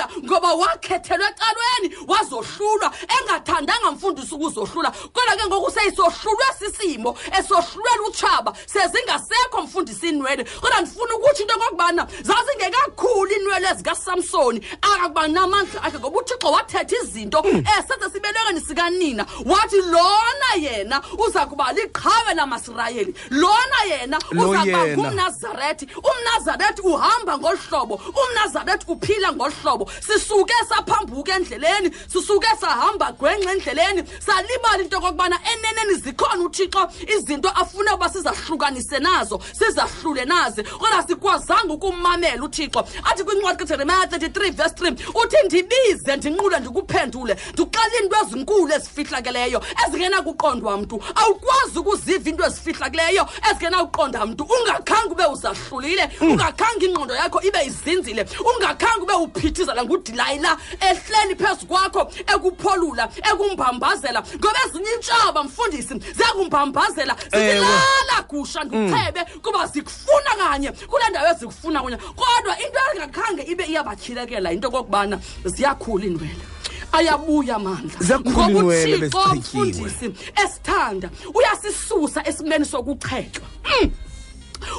Ngoba 0.51 0.67
wakhethelwe 0.67 1.27
ecalweni 1.27 1.97
wazohlulwa. 2.07 2.93
Engathandanga 3.21 3.91
mfundisi 3.91 4.35
ukuzohlula. 4.35 4.91
Kodwa 4.91 5.37
ke 5.37 5.47
ngoku 5.47 5.71
seyisohlulwe 5.71 6.45
sisimo 6.59 7.17
esohlulwela 7.39 8.03
utshaba 8.09 8.53
sezingasekho 8.67 9.63
mfundisi 9.63 10.07
iinwele 10.07 10.45
kodwa 10.45 10.81
ndifuna 10.81 11.15
ukuthi 11.15 11.43
into 11.43 11.55
okokubana 11.55 12.07
zazingekakhulu 12.23 13.33
iinwele 13.33 13.75
zikasamsoni 13.75 14.67
akakuba 14.83 15.29
namandla 15.29 15.83
akhe 15.83 15.99
ngoba 15.99 16.19
uthixo 16.19 16.51
wathetha 16.51 16.97
izinto 17.03 17.39
eseze 17.45 18.11
sibelekweni 18.13 18.61
sikanina. 18.61 19.27
Wathi 19.45 19.77
lona 19.77 20.51
yena 20.61 21.03
uza 21.19 21.47
kuba 21.47 21.73
liqhawe 21.73 22.35
lamasirayeli. 22.35 23.15
Lona 23.31 23.81
yena 23.91 24.19
Lo 24.31 24.51
uzakuba 24.51 24.87
ngumnazarethi. 24.87 25.89
Umnazarethi 26.11 26.83
uhamba 26.83 27.39
ngolu 27.39 27.59
hlobo 27.69 27.95
umnazarethi 27.95 28.85
uphila 28.89 29.33
ngolu 29.33 29.53
hlobo 29.63 29.91
sisuke 30.41 30.55
saphambuka 30.69 31.37
endleleni. 31.37 31.91
Sisuke 32.09 32.47
sahamba 32.61 33.13
gwenxa 33.13 33.53
endleleni. 33.53 34.05
Salibala 34.21 34.83
into 34.83 34.97
yokokubana 34.97 35.39
eneneni 35.45 36.01
zikhona 36.01 36.45
uthixo 36.45 36.89
izinto 37.09 37.49
afuna 37.49 37.95
uba 37.95 38.09
sizahlukanise 38.09 38.99
nazo 38.99 39.41
sizahlule 39.53 40.25
nazi. 40.25 40.63
Kodwa 40.63 41.03
sikwazanga 41.07 41.75
ukummamela 41.75 42.43
uthixo. 42.45 42.81
Athi 43.05 43.25
kwincwadi 43.25 43.59
kajeremaya 43.59 44.07
33 44.07 44.53
verse 44.53 44.75
3 44.75 44.93
uthi 45.15 45.37
ndibize 45.47 46.17
ndinqule 46.17 46.59
ndikuphendule 46.61 47.37
ndikuxelela 47.53 48.03
into 48.03 48.17
ezinkulu 48.23 48.73
ezifihlakeleyo 48.73 49.63
ezingenakuqondwa 49.87 50.77
mntu 50.77 51.03
awukwazi 51.15 51.79
ukuziva 51.79 52.31
into 52.31 52.45
ezifihlakileyo 52.47 53.29
ezingenakuqonda 53.51 54.27
mntu. 54.27 54.45
Ungakhange 54.45 55.13
ube 55.13 55.27
uzahlulile 55.27 56.11
ungakhange 56.21 56.87
ingqondo 56.87 57.15
yakho 57.15 57.43
ibe 57.43 57.65
izinzile 57.67 58.27
ungakhange 58.57 59.03
ube 59.03 59.15
uphithizela 59.15 59.85
ngudilayila 60.31 60.57
ehleli 60.81 61.35
phezu 61.37 61.67
kwakho 61.67 62.11
ekupholula 62.27 63.09
ekumbambazela. 63.33 64.23
Ngoba 64.39 64.59
ezinye 64.67 64.91
intshaba 64.97 65.45
mfundisi 65.45 65.95
ziyakumbambazela. 66.17 67.17
Zilala 67.33 68.23
gusha 68.29 68.65
ndichebe 68.65 69.25
kuba 69.43 69.67
zikufuna 69.67 70.31
kanye. 70.39 70.73
Kule 70.73 71.05
ndawo 71.11 71.29
ezikufuna 71.29 71.81
kunye 71.83 71.97
kodwa 71.97 72.59
into 72.59 72.79
engakhange 72.95 73.43
ibe 73.43 73.65
iyabatyhilekela 73.65 74.53
into 74.53 74.69
okokubana 74.69 75.19
ziyakhula 75.45 76.05
iinwele. 76.05 76.45
Ayabuya 76.93 77.59
mandla 77.59 77.97
Ziyakhula 78.01 78.49
Ngoba 78.49 78.59
iinwele 78.59 78.97
uThixo, 79.07 79.19
bezichetyiwe. 79.29 79.39
mfundisi 79.39 80.15
esithanda 80.45 81.11
uyasisusa 81.35 82.27
esimeni 82.29 82.65
sokuchetywa 82.65 83.47
Mm. 83.83 83.91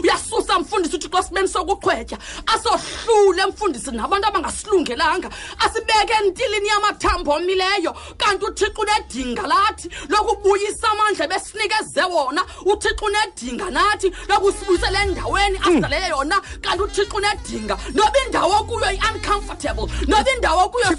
Uyasusa 0.04 0.60
mfundisi 0.60 0.96
uthixo 0.96 1.24
simeni 1.24 1.48
sokuqhwetya 1.48 2.18
asohlule 2.46 3.46
mfundisi 3.46 3.92
nabantu 3.92 4.28
abangasilungelanga 4.28 5.30
asibeke 5.60 6.14
entilini 6.24 6.68
yamathambo 6.68 7.32
omileyo. 7.32 7.96
Kanti 8.18 8.46
uthixo 8.46 8.82
unedinga 8.82 9.42
lathi 9.42 9.90
lokubuyisa 10.10 10.88
amandla 10.92 11.28
besinikeze 11.28 12.04
wona. 12.04 12.46
Uthixo 12.66 13.06
unedinga 13.06 13.70
nathi 13.70 14.12
lokusibuyisela 14.30 15.04
endaweni 15.04 15.58
asidalele 15.58 16.08
yona. 16.08 16.42
Kanti 16.62 16.84
uthixo 16.84 17.18
unedinga 17.18 17.78
noba 17.94 18.20
indawo 18.26 18.64
kuyo 18.64 18.92
i-uncomfortable 18.92 19.88
noba 20.08 20.32
indawo 20.32 20.70
kuyo 20.70 20.90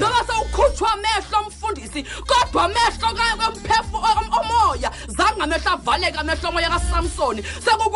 noba 0.00 0.24
sowukhutshwa 0.26 0.92
amehlo 0.92 1.48
mfundisi 1.48 2.02
kodwa 2.02 2.64
amehlo 2.64 3.08
kwemphefo 3.36 3.98
omoya 4.40 4.90
zange 5.08 5.42
amehlo 5.42 5.70
avaleka 5.72 6.20
amehlo 6.20 6.48
omoya 6.48 6.70
kasamsoni 6.70 7.42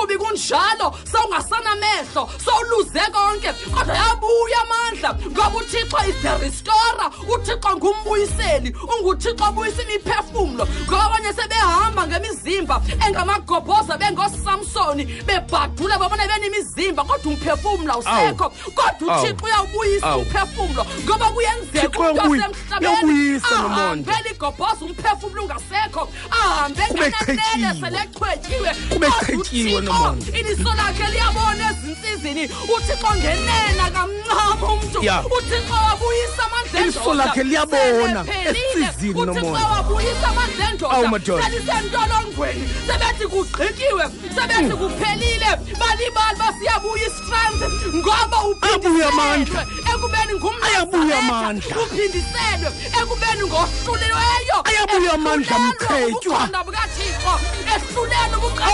sekukubi 0.00 0.16
kunjalo 0.18 0.94
sewungasanamehlo 1.04 2.28
sowuluze 2.44 3.00
konke. 3.12 3.52
Kodwa 3.74 3.96
yabuya 3.96 4.60
amandla 4.62 5.14
ngoba 5.30 5.58
uthixo 5.58 6.08
is 6.08 6.14
the 6.22 6.38
restorer. 6.38 7.10
Uthixo 7.28 7.76
ngumbuyiseli 7.76 8.74
unguthixo 8.98 9.44
obuyisa 9.48 9.82
imiphefumlo 9.82 10.66
ngoba 10.88 11.04
abanye 11.04 11.32
sebehamba 11.32 12.06
ngemizimba 12.06 12.82
engamagobhoza 13.06 13.98
bengosamsoni 13.98 15.04
bebhadula 15.26 15.98
babona 15.98 16.26
benemizimba 16.28 17.04
kodwa 17.04 17.32
umphefumlo 17.32 17.92
awusekho. 17.92 18.50
Kodwa 18.74 19.18
uthixo 19.22 19.44
uyawubuyisa 19.44 20.06
Awu. 20.06 20.22
umphefumlo 20.22 20.86
ngoba 21.04 21.26
kuyenzeka 21.30 21.86
umntu 21.88 22.00
uyabuyi- 22.00 22.40
wasemhlabeni 22.40 23.12
uyawubuyisa 23.12 24.30
igobhoza 24.30 24.84
umphefumlo 24.84 25.42
ungasekho. 25.42 26.08
Ahambe 26.30 26.82
chetyiwe. 26.90 27.74
selechwetyiwe 27.80 28.70
Kodwa 28.90 29.08
uThixo, 29.40 29.89
nomonde. 29.92 30.38
iliso 30.38 30.70
lakhe 30.76 31.06
liyabona 31.12 31.70
ezinsizini 31.70 32.44
uthixo 32.76 33.08
ngenena 33.16 33.90
kamncama 33.94 34.72
umntu 34.72 34.98
uthixo 35.36 35.74
wabuyisa 35.86 36.42
amandla 36.46 36.80
Iliso 36.80 37.14
lakhe 37.14 37.42
liyabona 37.44 38.24
esizini 38.48 39.14
nomonde. 39.26 39.64
wabuyisa 39.74 40.28
amandla 40.28 40.64
endoda 40.70 41.08
madoda. 41.10 41.44
selisentolongweni 41.44 42.68
sebethi 42.86 43.26
kugqityiwe 43.32 44.04
sebethi 44.34 44.74
kuphelile 44.80 45.50
balibali 45.80 46.36
basiyabuya 46.38 47.06
istrength 47.06 47.94
ngoba 47.94 48.38
Ayabuya 48.62 49.08
amandla. 49.08 49.66
ekubeni 50.00 50.32
ngumnayabuya 50.34 51.18
amandla. 51.18 51.74
uphindiselwe 51.82 52.70
ekubeni 53.00 53.42
ngohlulelweyo 53.48 54.58
ayabuya 54.68 55.12
amandla 55.12 55.56
mkhetywa 55.58 56.40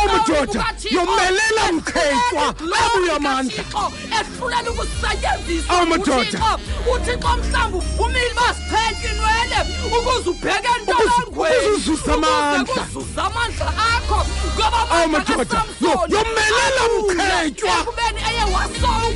umdoda 0.04 0.60
oh, 0.62 0.94
yomelela 0.94 1.64
mkhetywa 1.72 2.46
abuya 2.84 3.16
amandla. 3.16 3.64
ehlulela 4.18 4.70
ukusetyenziswa 4.70 5.74
oh, 5.74 5.82
umdoda 5.82 6.58
uthixo 6.92 7.30
mhlawumbi 7.38 7.76
uphumile 7.78 8.30
uba 8.32 8.48
siphetye 8.54 9.08
inwele 9.10 9.58
ukuze 9.96 10.30
ubheke 10.30 10.72
ntolangweniuzuza 10.82 12.14
amandla. 12.14 12.82
amandla 13.26 13.68
akho. 13.90 14.18
Ngobaomadoda 14.56 15.64
oh, 15.90 16.06
yomelela 16.12 16.84
mkhetywa 16.94 17.76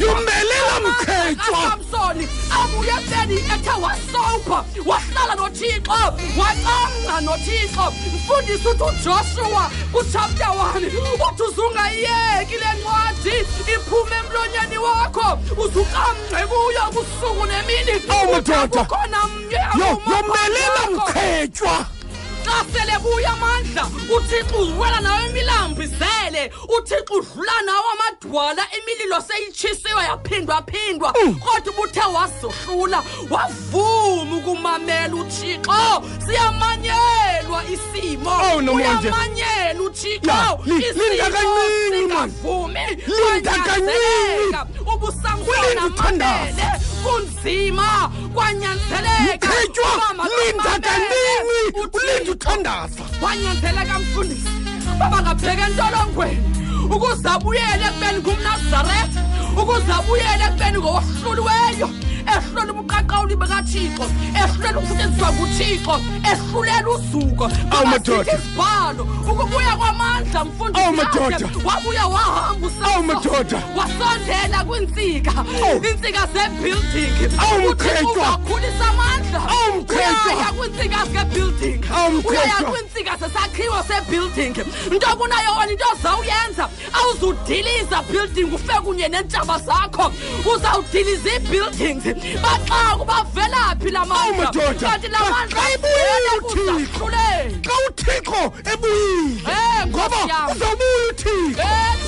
yomelela 0.01 0.81
mkhetywa 0.85 1.79
Mkhetshwa. 2.01 2.17
kaSamsoni 2.17 2.29
abuye 2.51 2.91
ekubeni 2.91 3.35
ethe 3.55 3.71
wasowupha 3.83 4.65
wahlala 4.87 5.35
nothixo 5.35 5.93
wacamca 6.39 7.21
nothixo 7.21 7.85
mfundisi 8.15 8.69
uthi 8.69 8.83
ujoshua 8.83 9.71
kuchapter 9.93 10.47
1 10.47 10.87
uthi 11.31 11.43
uzungayiyeki 11.43 12.55
le 12.63 12.71
ncwadi 12.79 13.37
iphume 13.75 14.17
emlonyeni 14.21 14.79
wakho 14.79 15.39
uzucamce 15.63 16.47
kuyo 16.49 16.83
kusuku 16.95 17.47
nemini 17.47 18.03
Awu, 18.09 18.33
madoda. 18.33 18.67
kukhona 18.85 19.27
mnye 19.27 19.57
Yo- 19.57 19.85
awumaphakathi 19.85 20.11
yomelela 20.11 21.03
wakho. 21.05 21.87
Xa 22.45 22.65
sele 22.73 22.99
buya 23.03 23.33
amandla 23.33 23.85
uthixo 24.17 24.57
uwela 24.59 25.01
nawo 25.01 25.21
imilambizele 25.27 26.53
uthixo 26.79 27.15
udlula 27.15 27.53
nawo 27.67 27.85
amadwala. 27.93 28.63
Imililo 28.79 29.21
seyitshisiwe 29.21 30.03
yaphindwaphindwa. 30.05 31.13
Kodwa 31.13 31.73
ubuthe 31.73 32.01
wazohlula 32.01 33.03
wavuma 33.31 34.37
ukumamela 34.37 35.15
uthixo. 35.15 36.03
Siyamanyelwa 36.27 37.63
isimo. 37.65 38.31
Awu, 38.31 38.63
Nomonde. 38.63 38.87
uyamanyelwa 38.89 39.87
uthixo. 39.87 40.31
Ya, 40.31 40.59
li- 40.65 40.85
isimo 40.87 41.05
linda 41.05 41.31
kancinci, 41.31 42.15
man. 42.15 42.31
singavumi. 42.31 42.81
Linda 43.07 43.51
kwanyanzeleka. 43.53 44.67
Ubusamsona 44.95 45.45
Kulinda 45.45 45.87
uthandaza. 45.87 46.35
amamele 46.35 46.81
kunzima. 47.03 48.11
Kwanyanzeleka. 48.35 49.49
Ulinda 52.71 52.85
uthandaza 52.85 53.19
kwanyanzeleka 53.21 53.99
mfundisi 53.99 54.49
baba 54.99 55.23
ngabheka 55.23 55.67
entolongweni. 55.67 56.43
Ukuze 56.95 57.29
abuyele 57.29 57.87
ekubeni 57.89 58.19
ngumnazaretha 58.19 59.21
ukuze 59.61 59.93
abuyele 59.93 60.45
ekubeni 60.49 60.79
ngowohluliweyo 60.79 61.89
ehlulela 62.37 62.73
umqaqawulo 62.73 63.37
bekathixo 63.37 64.05
ehlulela 64.41 64.79
ukusetyenziswa 64.79 65.33
nguthixo 65.33 65.95
ehlulela 66.31 66.89
uzuko 66.91 67.45
awumadoda 67.71 68.33
isibhalo 68.33 69.03
ukubuya 69.31 69.77
kwamandla 69.77 70.45
mfundisi 70.45 71.45
wabuya 71.65 72.07
wahamba 72.07 72.67
usawumadoda 72.67 73.63
wasondela 73.77 74.65
kwintsika 74.65 75.33
iintsika 75.85 76.29
zebuilding. 76.33 77.31
Awumqhetywakhulisa 77.39 78.87
amandla. 78.91 79.41
Awumqhetywa 79.49 80.53
kwiintsika 80.59 81.05
zikebuilding 81.07 81.81
uyaya 82.29 82.55
kwiintsika 82.55 83.17
zesakhiwo 83.17 83.83
sebuilding 83.89 84.55
into 84.93 85.07
kunayona 85.17 85.73
into 85.73 85.85
zawuyenza 86.03 86.69
awuzudiliza 86.93 88.03
building 88.03 88.55
ufe 88.55 88.73
kunye 88.85 89.09
neentshaba 89.09 89.59
zakho. 89.59 90.13
Uzawudiliza 90.55 91.31
ii-buildings 91.31 92.20
baxaku 92.43 93.05
bavelaphi 93.05 93.91
lamantlaqanti 93.91 95.09
xa 97.65 97.75
uthixo. 97.87 98.43
ebuyile. 98.73 99.59
Ngoba 99.87 100.21
uzobuya 100.51 101.11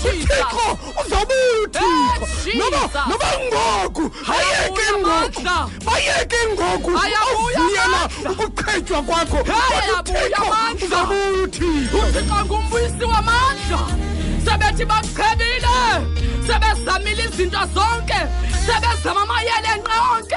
uthixo. 0.04 0.66
Uzobuya 1.00 1.54
uthixo. 1.64 3.00
Noba 3.08 3.30
ngoku 3.46 4.04
bayeke 4.28 4.86
ngoku. 5.00 5.42
bayeke 5.86 6.40
ngoku. 6.52 6.90
Uziyela 6.90 8.02
ukuqhetywa 8.30 9.00
kwakho. 9.02 9.38
Kodwa 9.48 10.00
uthixo 10.00 10.42
uzobuya 10.84 11.28
uthixo. 11.42 11.98
Uthixo 11.98 12.36
ngumbuyisi 12.44 13.04
wamandla 13.04 14.11
sebethi 14.44 14.84
bakuchebile 14.84 15.74
sebezamile 16.46 17.24
izinto 17.24 17.58
zonke 17.74 18.20
sebezama 18.66 19.22
amayele 19.22 19.70
nqa 19.78 19.96
onke. 20.12 20.36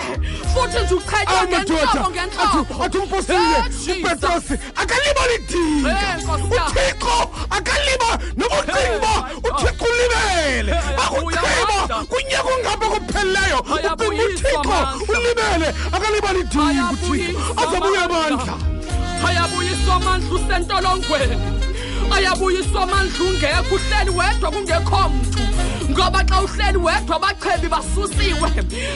Futhi 0.54 0.80
nje 0.84 0.94
uchetywa 0.96 1.48
ngentlobo 1.48 2.10
ngentloboathi 2.10 2.98
umposile 2.98 3.58
eh, 3.58 3.98
upetrosi 4.00 4.54
akalibali 4.76 5.38
dika 5.48 5.89
eh, 5.89 6.18
uthixo 6.46 7.18
akaliba 7.50 8.10
nobucingo 8.38 9.13
eh, 9.15 9.38
uthixo 9.48 9.86
ulibele. 9.91 10.74
Akucheba 11.04 12.06
kunyeka 12.10 12.50
ungapha 12.58 12.88
kupheleleyo 12.89 13.60
ucinga 13.60 14.06
uthixo 14.06 14.78
ulibele. 15.13 15.68
Akaliba 15.91 16.34
dika 16.34 16.62
uthixo 16.94 17.39
azabuya 17.62 18.04
amandla 18.04 18.54
ayabuyiswa 19.28 19.96
amandla 19.96 20.36
usentolongweni. 20.36 21.55
Ayabuyiswa 22.13 22.84
amandla 22.84 23.26
ungekho 23.26 23.76
uhleli 23.76 24.10
wedwa 24.10 24.52
kungekho 24.52 25.10
mntu 25.10 25.39
ngoba 25.91 26.24
xa 26.24 26.41
uhleli 26.41 26.78
wedwa 26.78 27.15
abachebi 27.15 27.68
basusiwe 27.68 28.50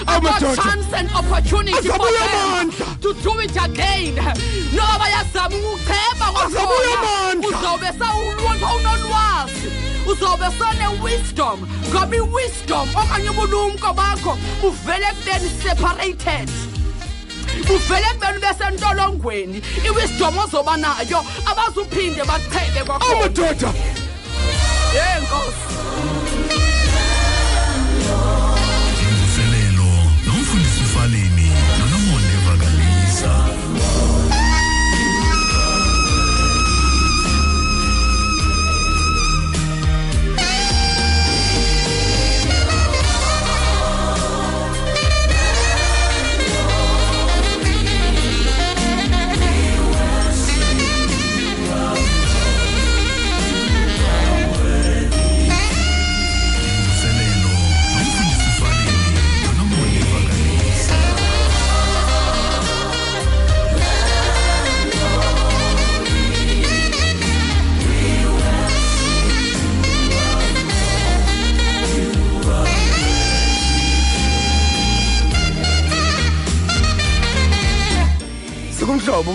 Amadoda. 0.07 0.55
chance 0.55 0.93
and 0.93 1.09
opportunity 1.15 1.87
for 1.87 1.95
Azabuya 1.95 2.19
them 2.31 2.49
amandla. 2.49 3.01
to 3.01 3.13
do 3.23 3.39
it 3.39 3.55
again 3.65 4.15
noba 4.75 5.07
yazama 5.09 5.55
ukucheba 5.55 6.27
Azabuya 6.45 6.99
amandla. 6.99 7.49
uzawube 7.49 7.89
sawunolwazi 7.99 9.67
uzawube 10.07 10.45
sone-wisdom 10.57 11.59
ngoba 11.89 12.15
i-wisdom 12.15 12.89
okanye 12.95 13.29
ubulumko 13.29 13.93
bakho 13.93 14.37
buvele 14.61 15.05
ekubeni 15.07 15.49
separated 15.63 16.49
uvele 17.75 18.05
kubeni 18.13 18.39
besentolongweni 18.39 19.61
iwisdom 19.87 20.37
ozoba 20.37 20.77
nayo 20.77 21.25
abazuphinde 21.45 22.23
bachebe 22.23 22.81
kwakhona. 22.85 23.19
Amadoda 23.19 23.73
yenkosi 24.95 25.69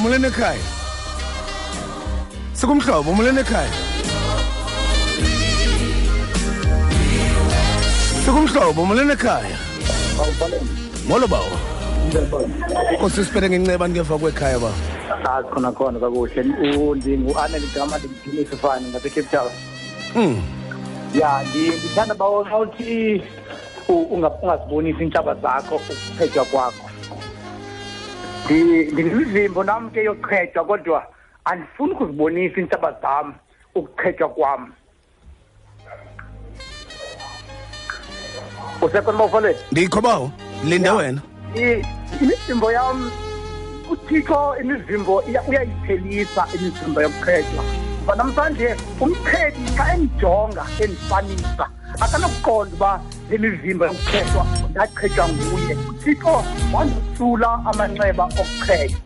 umuleni 0.04 0.26
ekhaya 0.26 0.60
sikumhlobo 2.52 3.10
umuleni 3.10 3.40
ekhaya 3.40 3.72
sikumhlobo 8.24 8.82
umuleni 8.82 9.12
ekhaya 9.16 9.56
molo 11.08 11.26
bawo 11.26 11.56
kosisipele 13.00 13.48
ngenceba 13.48 13.88
ngeva 13.88 14.18
kwekhaya 14.18 14.58
ba. 14.60 14.70
Khona 15.50 15.72
khona 15.72 15.98
kakuhle. 15.98 16.40
U- 16.76 16.94
ndi- 16.94 17.18
ngu-anel 17.18 17.64
igama 17.64 17.96
ndimphilisa 17.98 18.56
fani 18.56 18.86
ngasecape 18.92 19.28
town. 19.32 19.50
Mm. 20.16 20.36
ya 21.14 21.40
ndi- 21.48 21.72
ndithanda 21.80 22.14
bawo 22.14 22.44
xa 22.44 22.58
uthi 22.58 23.22
ungazibonisi 23.88 25.00
iintshaba 25.02 25.34
zakho 25.34 25.76
ukuqhetywa 25.76 26.44
kwakho 26.44 26.83
ndinemivimbo 28.44 29.64
nam 29.64 29.90
ke 29.90 30.04
yokuqhetywa 30.04 30.64
kodwa 30.64 31.06
andifuni 31.44 31.92
ukuzibonisa 31.92 32.60
iintshaba 32.60 32.92
zam 33.02 33.34
ukuqhetywa 33.74 34.28
kwam. 34.28 34.72
Usekhona 38.82 39.18
bawufoleni 39.18 39.58
ndikho 39.72 40.00
bawo. 40.00 40.30
Linde 40.64 40.88
Ya. 40.88 40.94
wena. 40.94 41.22
I- 41.56 41.84
imivimbo 42.20 42.72
yam 42.72 43.10
uthixo 43.90 44.56
imivimbo 44.60 45.22
iya- 45.22 45.42
uyayiphelisa 45.48 46.46
imivimbo 46.54 47.02
yokuqhetywa 47.02 47.64
ngoba 48.04 48.14
namhlanje 48.16 48.76
umqhedi 49.00 49.64
xa 49.76 49.94
endijonga 49.94 50.64
endifanisa 50.80 51.66
akanokuqonda 52.00 52.74
uba 52.76 53.00
le 53.30 53.38
mivimbo 53.38 53.84
yokuqhetywa 53.86 54.46
ndaqhetywa 54.70 55.28
nguye. 55.28 55.74
Uthixo 55.90 56.44
wandisula 56.72 57.50
amanxeba 57.70 58.24
okuqhetywa 58.24 59.00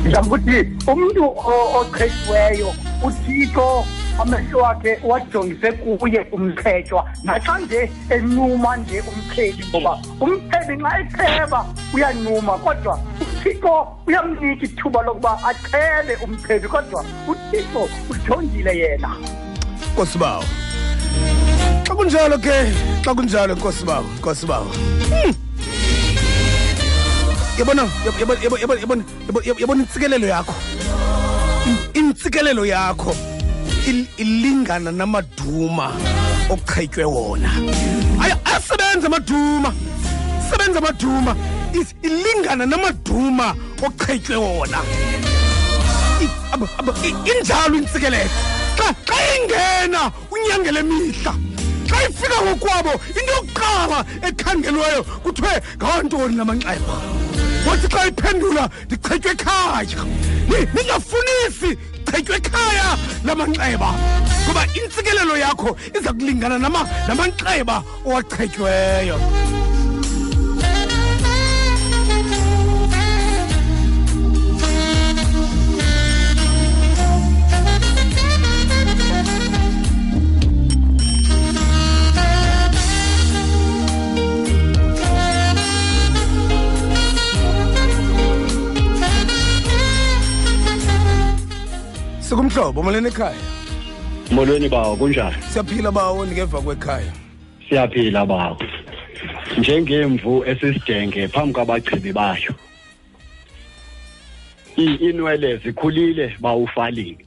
ndizama 0.00 0.26
ukuthi 0.26 0.58
umntu 0.92 1.24
o- 1.24 1.70
oqhetyiweyo 1.80 2.72
uthixo 3.06 3.84
amehlo 4.18 4.58
wakhe 4.58 4.98
wajongise 5.04 5.72
kuye 5.72 6.20
umqhetywa 6.32 7.04
naxa 7.24 7.58
nje 7.58 7.90
enuma 8.10 8.76
nje 8.76 9.00
umqheli 9.00 9.64
ngoba 9.68 9.92
umqheli 10.20 10.76
nxa 10.76 11.00
echeba 11.00 11.66
uyanuma 11.94 12.52
kodwa 12.64 12.98
uthixo 13.20 13.86
uyamnika 14.06 14.64
ithuba 14.64 15.02
lokuba 15.02 15.38
achele 15.44 16.16
umqheli 16.24 16.68
kodwa 16.68 17.04
uthixo 17.28 17.88
ujongile 18.10 18.72
yena. 18.78 19.10
Nkosi 20.00 20.18
bawo. 20.18 20.44
Xa 21.84 21.92
kunjalo 21.94 22.38
ke 22.40 22.56
xa 23.04 23.12
kunjalo 23.14 23.52
nkosi 23.54 23.84
bawo 23.84 24.06
nkosi 24.18 24.46
bawo. 24.46 24.70
Hmm. 25.12 25.34
yabona 27.58 27.82
yabona 28.20 28.40
yabona 28.40 28.60
yabona 28.80 29.04
yabona 29.28 29.60
yabona 29.60 29.80
intsikelelo 29.84 30.26
yakho. 30.26 30.54
In- 31.68 31.84
intsikelelo 32.00 32.64
yakho 32.64 33.12
il- 33.86 34.08
ilingana 34.16 34.90
namaduma 34.90 35.92
oqhetywe 36.48 37.04
wona. 37.04 37.50
Aya- 38.22 38.40
ayasebenza 38.44 39.06
amaduma 39.06 39.74
sebenza 40.48 40.78
amaduma. 40.78 41.36
Is- 41.76 41.94
ilingana 42.02 42.64
namaduma 42.66 43.54
oqhetywe 43.84 44.36
wona. 44.36 44.80
I- 46.24 46.32
aba- 46.52 46.72
aba- 46.78 46.96
i- 47.04 47.16
injalo 47.30 47.76
intsikelelo. 47.76 48.30
Xa 48.78 48.88
xa 49.08 49.18
ingena 49.36 50.02
unyangele 50.32 50.82
mihla 50.82 51.32
xa 51.90 51.96
ifika 52.08 52.38
ngokwabo 52.44 52.92
into 53.18 53.32
yokuqala 53.36 53.98
ekhangelweyo 54.28 55.02
kuthiwe 55.22 55.54
ngawantoni 55.78 56.36
lamanxeba 56.36 56.96
wathi 57.66 57.86
xa 57.92 58.00
iphendula 58.08 58.64
ndichetywe 58.86 59.32
ekhaya. 59.32 60.00
Ni- 60.50 60.66
ningafunisi 60.74 61.70
chetywe 62.10 62.36
ekhaya 62.36 62.88
lamanxeba 63.24 63.88
ngoba 64.44 64.62
intsikelelo 64.78 65.36
yakho 65.36 65.76
iza 65.98 66.12
kulingana 66.12 66.58
nama- 66.58 66.88
namanxeba 67.08 67.82
owachetyweyo 68.06 69.16
sikumhlobo 92.60 92.82
molweni 92.82 93.08
ekhaya? 93.08 93.36
Molweni 94.30 94.68
bawo 94.68 94.96
kunjani? 94.96 95.36
Siyaphila 95.52 95.90
bawo 95.92 96.26
ndingeva 96.26 96.60
kwekhaya. 96.60 97.12
Siyaphila 97.68 98.26
bawo. 98.26 98.56
Njengemvu 99.58 100.44
esisidenge 100.44 101.28
phambi 101.28 101.52
kwabachibi 101.54 102.12
bayo. 102.12 102.54
I- 104.76 104.94
inwele 105.10 105.56
zikhulile 105.56 106.36
bawufalini 106.40 107.18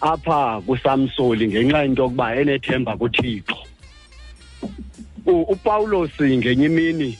apha 0.00 0.60
kusamsoli 0.66 1.48
ngenxa 1.48 1.82
yento 1.82 2.02
yokuba 2.02 2.36
enethemba 2.36 2.96
kuthixo. 2.96 3.56
Upawulos 5.26 6.10
ngenye 6.22 6.66
imini 6.66 7.18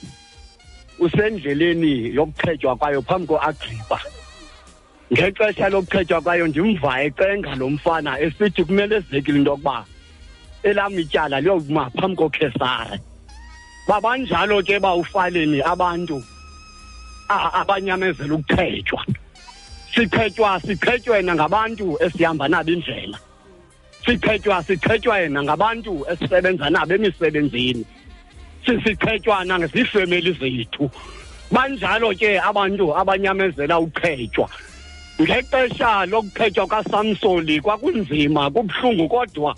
usendleleni 0.99 2.15
yokuchetywa 2.15 2.75
kwayo 2.75 3.01
phambi 3.01 3.27
koagripa. 3.27 3.99
Ngexesha 5.11 5.69
lokuchetywa 5.69 6.21
kwayo 6.21 6.47
ndimva 6.47 7.03
ecenga 7.03 7.55
lo 7.55 7.69
mfana 7.69 8.19
esithi 8.19 8.63
kumele 8.63 8.95
ezekile 8.95 9.37
into 9.37 9.51
yokuba 9.51 9.85
elam 10.63 10.99
ityala 10.99 11.41
liyokuma 11.41 11.89
phambi 11.89 12.15
kokhesare 12.15 12.99
babanjalo 13.87 14.63
ke 14.63 14.79
bawufaleni 14.79 15.61
abantu 15.61 16.23
abanyamezela 17.29 18.35
ukuchetywa 18.35 19.05
sichetywa 19.97 20.59
sichetywe 20.59 21.21
nangabantu 21.21 21.97
esihamba 22.03 22.47
nabo 22.47 22.71
indlela. 22.71 23.17
Siqhetywa 24.05 24.63
siqhetywa 24.63 25.19
yena 25.19 25.43
ngabantu 25.43 26.05
esisebenza 26.11 26.69
nabo 26.69 26.93
emisebenzini. 26.93 27.85
Sisiqhetywa 28.65 29.45
nangeziifemeli 29.45 30.31
zethu. 30.39 30.91
Banjalo 31.51 32.13
ke 32.13 32.39
abantu 32.39 32.95
abanyamezela 32.95 33.79
uqhetywa 33.79 34.49
ngexesha 35.21 36.05
lokuqhetywa 36.05 36.67
kasamsoni 36.67 37.61
kwakunzima 37.61 38.51
kubuhlungu 38.51 39.07
kodwa 39.09 39.55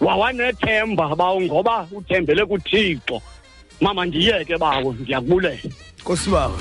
wawanethemba 0.00 1.16
bawo 1.16 1.40
ngoba 1.40 1.88
uthembele 1.92 2.44
kuthixo. 2.46 3.22
Mama 3.80 4.06
ndiyeke 4.06 4.58
bawo 4.58 4.92
ndiyakubulela. 4.92 5.70
Nkosi 6.00 6.30
bawo 6.30 6.58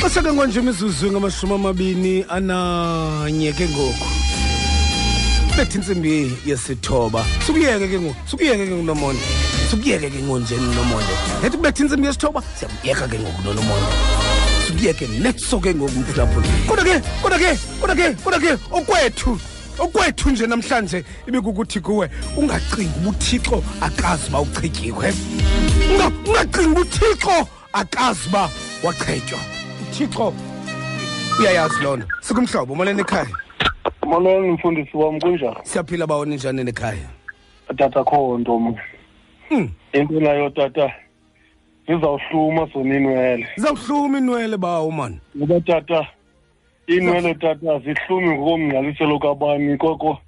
xesha 0.00 0.22
ke 0.22 0.32
ngonje 0.32 0.60
imizuzu 0.60 1.10
ngamashumi 1.10 1.54
amabini 1.54 2.24
ananye 2.28 3.52
ke 3.52 3.68
ngoku 3.68 4.08
bethi 5.56 5.78
intsimbi 5.78 6.32
yesithoba. 6.46 7.24
Sukuyeke 7.46 7.88
ke 7.88 8.00
ngoku 8.00 8.16
sukuyeke 8.30 8.66
ke 8.66 8.74
ngunomonde. 8.74 9.22
Sukuyeke 9.70 10.10
ke 10.10 10.22
ngonjeni 10.22 10.74
nomonde 10.74 11.14
nethi 11.42 11.56
kubetha 11.56 11.82
intsimbi 11.82 12.06
yesithoba 12.06 12.42
siyakuyeka 12.42 13.08
ke 13.08 13.18
ngoku 13.18 13.42
nonomonde. 13.42 14.27
Sukuyeke 14.68 15.06
netso 15.06 15.60
ke 15.60 15.74
ngoku 15.74 15.98
mphulaphula 16.00 16.46
kodwa 16.68 16.84
ke 16.84 17.00
kodwa 17.22 17.38
ke 17.38 17.56
kodwa 17.80 17.96
ke 17.96 18.14
kodwa 18.24 18.40
ke 18.40 18.52
okwethu 18.70 19.38
okwethu 19.78 20.30
nje 20.30 20.46
namhlanje 20.46 21.04
ibikukuthi 21.26 21.80
kuwe 21.80 22.10
ungacingi 22.36 22.90
uba 23.00 23.10
uthixo 23.10 23.62
akazi 23.80 24.28
uba 24.28 24.40
uchityiwe 24.40 25.12
Unga- 25.90 26.12
ungacingi 26.28 26.68
uba 26.68 26.80
uthixo 26.80 27.48
akazi 27.72 28.28
uba 28.28 28.50
waqhetywa. 28.84 29.38
Uthixo 29.82 30.34
uyayazi 31.40 31.82
loo 31.82 31.96
nto. 31.96 32.06
Sikumhlobo 32.20 32.72
umaleni 32.72 33.00
ekhaya? 33.00 33.26
Molweni 34.06 34.50
mfundisi 34.50 34.96
wam 34.96 35.20
kunjani? 35.20 35.56
Siyaphila 35.62 36.06
bawoni 36.06 36.34
njani 36.36 36.64
nekhaya 36.64 37.08
tata 37.76 38.04
kho 38.04 38.38
nto 38.38 38.58
mna 38.58 38.80
Mm. 39.50 39.70
into 39.92 40.20
nayo 40.20 40.50
tata 40.50 40.92
zizawuhluma 41.88 42.66
zona 42.72 42.94
iinwele 42.94 43.48
zizawuhluma 43.56 44.18
inwele 44.18 44.56
bawo 44.56 44.90
mani 44.90 45.18
ngoba 45.36 45.60
tata 45.60 46.06
iinwele 46.88 47.34
tata 47.34 47.78
zihlumi 47.78 48.28
ngokomngqaliselo 48.38 49.18
kabani 49.18 49.76
koko 49.78 50.18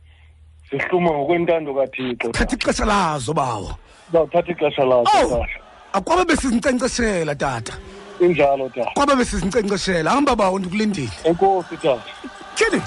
zihluma 0.71 1.11
ngokwentando 1.11 1.75
kathixo 1.75 2.33
thatha 2.33 2.57
ixesha 2.57 2.85
lazo 2.85 3.33
bawo. 3.35 3.75
Zawuthatha 4.13 4.53
ixesha 4.53 4.85
lazo 4.85 5.11
owu 5.21 5.31
tata. 5.31 5.47
Akwabe 5.93 6.25
besizinkcenkceshela 6.25 7.35
tata. 7.35 7.73
Injalo 8.21 8.69
tata. 8.69 8.91
Kwabe 8.95 9.15
besizinkcenkceshela. 9.17 10.11
Hamba 10.11 10.37
bawo 10.37 10.59
ndikulindile. 10.59 11.11
Enkosi 11.25 11.77
tata. 11.77 12.03
Tyhini? 12.55 12.83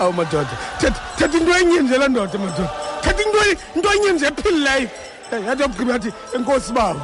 Awu 0.00 0.12
madoda. 0.12 0.50
Thetha 0.78 1.00
thetha 1.16 1.38
into 1.38 1.52
enye 1.58 1.80
nje 1.80 1.98
la 1.98 2.08
ndoda 2.08 2.38
madoda. 2.38 2.70
Thetha 3.02 3.22
into 3.22 3.38
enye- 3.38 3.58
into 3.76 3.88
enye 3.92 4.12
nje 4.12 4.26
ephilileyo 4.26 4.80
Eh, 4.80 4.88
yathi 5.36 5.62
yokugqiba 5.62 5.92
yathi 5.92 6.12
enkosi 6.34 6.72
bawo. 6.72 7.00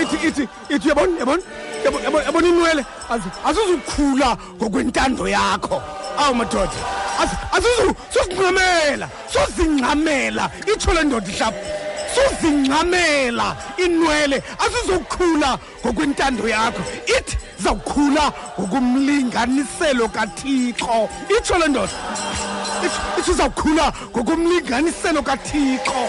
Ithi 0.00 0.16
ithi 0.26 0.48
ithi 0.68 0.86
uyabona 0.88 1.18
yabona 1.20 1.42
yabo- 1.84 2.00
yabo- 2.04 2.22
yabona 2.26 2.48
inwele. 2.48 2.84
Azi- 3.10 3.32
azizukhula 3.44 4.36
ngokwentando 4.58 5.28
yakho. 5.28 5.82
Awu 6.18 6.34
madoda. 6.34 6.78
Azi- 7.20 7.38
azizu 7.56 7.94
sozingqamela 8.12 9.08
sozingqamela 9.32 10.50
itsho 10.66 10.92
le 10.92 11.04
ndoda 11.04 11.28
ihlapha 11.28 11.58
sozingqamela 12.14 13.56
inwele. 13.78 14.42
Azizokhula 14.64 15.58
ngokwentando 15.84 16.48
yakho. 16.48 16.82
Ithi 17.06 17.36
zawukhula 17.62 18.32
ngokomlinganiselo 18.58 20.08
kathixo. 20.08 21.08
Itsho 21.30 21.58
le 21.58 21.68
ndoda. 21.68 21.92
Itsho 22.84 23.00
itsho 23.18 23.32
izawukhula 23.32 23.92
ngokomlinganiselo 24.12 25.22
kathixo. 25.22 26.02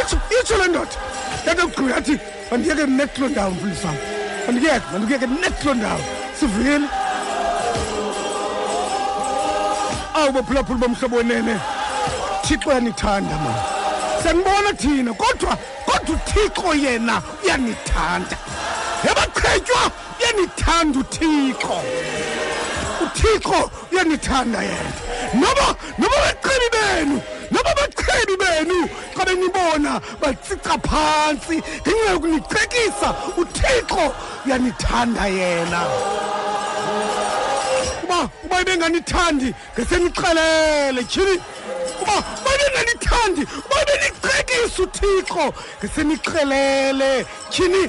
Itsho 0.00 0.16
itsho 0.40 0.56
le 0.56 0.68
ndoda. 0.68 0.96
Yathi 1.46 1.62
kugqiba 1.62 1.90
yathi 1.94 2.18
mandiyeke 2.50 2.86
nekuloo 2.86 3.28
ndawo 3.28 3.50
mfundisi 3.50 3.86
wam. 3.86 3.96
Mandikuyeke 4.46 4.86
mandikuyeke 4.92 5.26
nekuloo 5.26 5.74
ndawo. 5.74 6.04
Sivile? 6.40 6.88
Awu 10.14 10.32
baphulaphula 10.32 10.78
bomhlobo 10.78 11.16
wenene. 11.16 11.60
Thixo 12.42 12.70
uyanithanda 12.70 13.36
mani 13.44 13.62
siyanibona 14.22 14.72
thina 14.72 15.14
kodwa 15.14 15.56
kodwa 15.86 16.16
uthixo 16.16 16.74
yena 16.74 17.22
uyanithanda 17.44 18.36
yabaqhetywa 19.04 19.90
uyanithanda 20.20 20.98
uthixo. 20.98 21.82
Uthixo 23.04 23.70
uyanithanda 23.92 24.62
yena. 24.62 24.92
Noba 25.34 25.76
noba 25.98 26.16
baqhebi 26.24 26.68
benu 26.72 27.22
noba 27.52 27.72
bachebi 27.78 28.34
benu 28.42 28.78
xa 29.14 29.22
benibona 29.26 29.92
batsica 30.20 30.74
phantsi 30.88 31.56
ngenxa 31.82 32.10
yokunicekisa 32.12 33.08
uthixo 33.40 34.04
uyanithanda 34.46 35.26
yena. 35.38 35.80
Uba 38.04 38.18
uba 38.44 38.56
ibenganithandi 38.62 39.48
ngesenixelele 39.74 41.02
tyhini 41.10 41.36
uba 42.02 42.16
uba 42.40 42.50
ibenganithandi 42.56 43.42
uba 43.66 43.76
ibenicekisa 43.82 44.82
uthixo 44.84 45.44
ngesenixelele 45.78 47.26
tyhini 47.52 47.84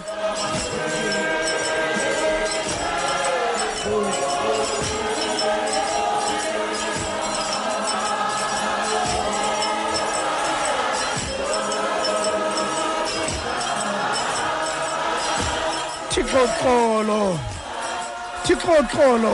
thixo 16.14 16.46
xolo 16.62 17.40
thixo 18.46 18.76
xolo 18.94 19.34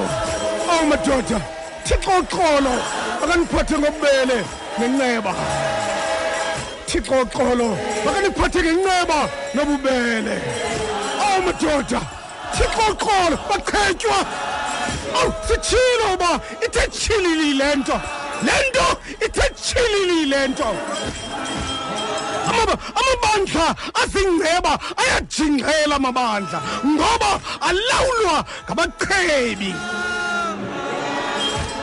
awu 0.72 0.86
madoda. 0.88 1.40
Thixo 1.84 2.16
xolo 2.32 2.74
akaniphathe 3.22 3.76
ngobubele 3.80 4.38
nenceba 4.80 5.34
thixo 6.88 7.20
xolo 7.36 7.78
akaniphathe 8.08 8.60
ngenceba 8.64 9.20
nobubele. 9.56 10.36
Awu 11.26 11.42
madoda. 11.48 12.00
Xolo 12.56 13.38
baqhetywa. 13.50 14.20
Awu 15.20 15.34
sitshilo 15.48 16.14
uba 16.14 16.40
ithe 16.66 16.88
tshilili 16.88 17.54
le 17.60 17.76
nto. 17.76 17.98
Le 18.46 18.56
nto 18.70 18.88
ithe 19.26 19.46
tshilili 19.62 20.26
le 20.32 20.48
nto 20.48 20.70
amabandla 22.64 23.76
azingceba 24.04 24.80
ayajingela 25.02 25.96
amabandla 25.96 26.60
ngoba 26.86 27.32
alawulwa 27.62 28.46
ngabaqhebi. 28.66 29.72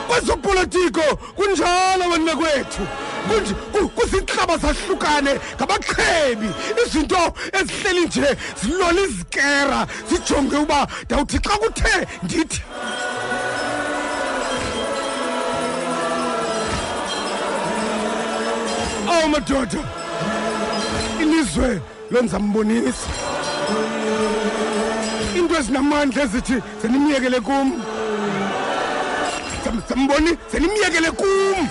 Kwezopolitiko 0.07 1.05
kunjalo 1.35 2.09
wena 2.11 2.35
kwethu. 2.35 2.83
Kunj- 3.27 3.55
ku- 3.73 3.89
kuzinhlaba 3.89 4.57
zahlukane 4.57 5.33
ngabaqhebi. 5.57 6.49
Izinto 6.85 7.33
ezihleli 7.59 8.05
nje 8.05 8.27
zilola 8.61 9.01
izikera 9.01 9.87
zijonge 10.09 10.57
uba 10.57 10.87
ndawuthi 11.05 11.37
xa 11.39 11.55
kuthe 11.61 12.07
ndithi 12.23 12.61
awu 19.13 19.29
madoda. 19.29 19.79
Ilizwe 21.21 21.81
lwenzambonisa 22.11 23.09
into 25.35 25.55
ezinamandla 25.57 26.23
ezithi 26.23 26.61
zenimyekele 26.81 27.39
kum. 27.39 27.83
Zamboni 29.89 30.37
zenimyekele 30.51 31.11
kum. 31.11 31.69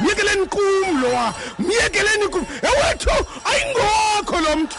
Myekeleni 0.00 0.46
kum 0.46 1.02
lowa. 1.02 1.34
Myekeleni 1.58 2.28
kum 2.28 2.44
ewethu 2.62 3.10
ayingowakho 3.44 4.40
lo 4.40 4.56
mntu. 4.56 4.76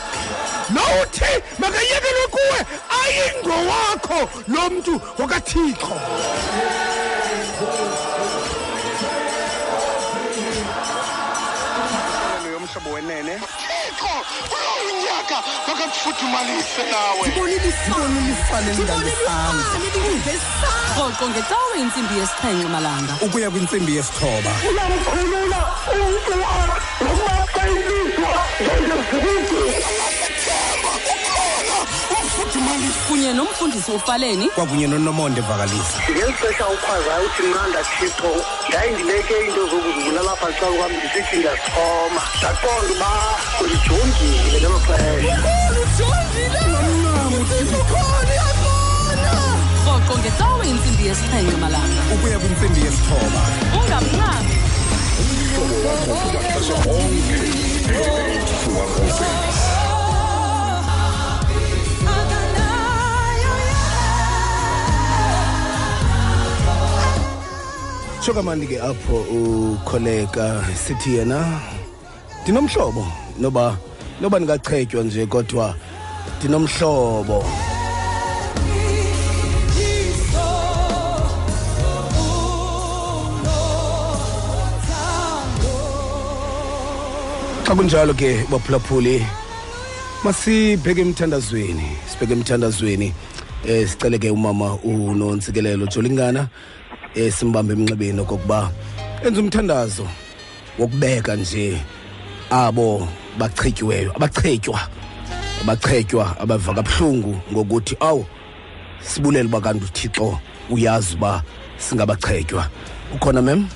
Nawuthi 0.70 1.32
makayekelwe 1.60 2.28
kuwe 2.32 2.66
ayingowakho 3.02 4.30
lo 4.48 4.70
mntu 4.70 5.02
ngokathixo 5.20 5.92
kulowo 15.22 15.32
nyaka 15.32 15.44
makakufuthumalise 15.68 16.84
nawe. 16.92 17.28
Rhoqo 20.98 21.30
ngecawe 21.30 21.80
intsimbi 21.80 22.18
yesixhenxe 22.20 22.68
malanga. 22.68 23.14
Ukuya 23.22 23.50
kwintsimbi 23.52 23.96
yesithoba. 23.96 24.52
Uyamkhulula 24.70 25.62
umntu 25.94 26.32
nokuba 27.02 27.48
xa 27.54 27.64
ilizwa 27.70 28.32
ngezikude 28.62 29.61
kunye 33.08 33.34
nomfundisi 33.34 33.92
ufaleni. 33.92 34.50
Kwakunye 34.50 34.88
nonomonde 34.88 35.42
vakalisa 35.42 35.98
ngeli 36.12 36.34
xesha 36.34 36.68
ukhwazayo 36.68 37.26
uthi 37.26 37.44
mnanda 37.44 37.84
thixo 37.84 38.32
yayindileke 38.74 39.34
iinto 39.34 39.62
zokuzibulala 39.70 40.32
apha 40.32 40.48
xa 40.60 40.68
kwam 40.76 40.92
ndisithi 40.98 41.36
ndiyazixhoma 41.38 42.22
ndaqonda 42.40 42.94
uba 42.94 43.12
undijongile 43.62 44.60
ngelo 44.60 44.80
xesha. 44.86 45.38
Rhoqo 49.86 50.14
ngecawe 50.20 50.64
intsimbi 50.70 51.04
yesixhenxe 51.08 51.58
malanga. 51.64 52.02
Ukuya 52.14 52.40
kwintsimbi 52.40 52.80
yesithoba. 52.86 53.42
Ungamnqami 68.22 68.26
shokamani 68.26 68.68
ke 68.68 68.78
apho 68.80 69.26
ukholeka 69.34 70.64
sithi 70.76 71.18
yena 71.18 71.62
ndinomhlobo 72.44 73.06
noba 73.40 73.78
noba 74.22 74.40
ndingachetywa 74.40 75.04
nje 75.04 75.26
kodwa 75.26 75.76
ndinomhlobo. 76.40 77.44
Xa 87.66 87.76
kunjalo 87.76 88.14
ke 88.14 88.46
baphulaphuli 88.52 89.26
masibheke 90.24 91.02
emthandazweni 91.02 91.98
sibheke 92.08 92.34
emthandazweni 92.34 93.14
um 93.66 93.88
sicele 93.88 94.20
ke 94.20 94.30
umama 94.30 94.78
unontsikelelo 94.84 95.88
jolingana 95.88 96.50
eh 97.16 97.32
simbambe 97.34 97.74
emnxebeni 97.74 98.20
okokuba 98.20 98.72
enza 99.26 99.42
umthandazo 99.42 100.08
wokubeka 100.80 101.36
nje 101.36 101.78
abo 102.50 103.08
bachityiweyo 103.38 104.12
abachetywa 104.16 104.80
abachetywa 105.62 106.40
abava 106.40 106.74
kabuhlungu 106.74 107.36
ngokuthi 107.52 107.98
awu 108.00 108.26
sibulele 109.02 109.48
uba 109.50 109.62
kanti 109.62 109.86
uthixo 109.86 110.40
uyazi 110.70 111.16
uba 111.16 111.44
singabachetywa 111.78 112.68
ukhona 113.16 113.42
mem 113.42 113.68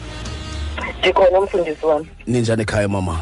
ndikhona 0.99 1.39
umfundisi 1.39 1.85
wam 1.85 2.05
ninjani 2.27 2.61
ekhaya 2.61 2.87
mama? 2.87 3.19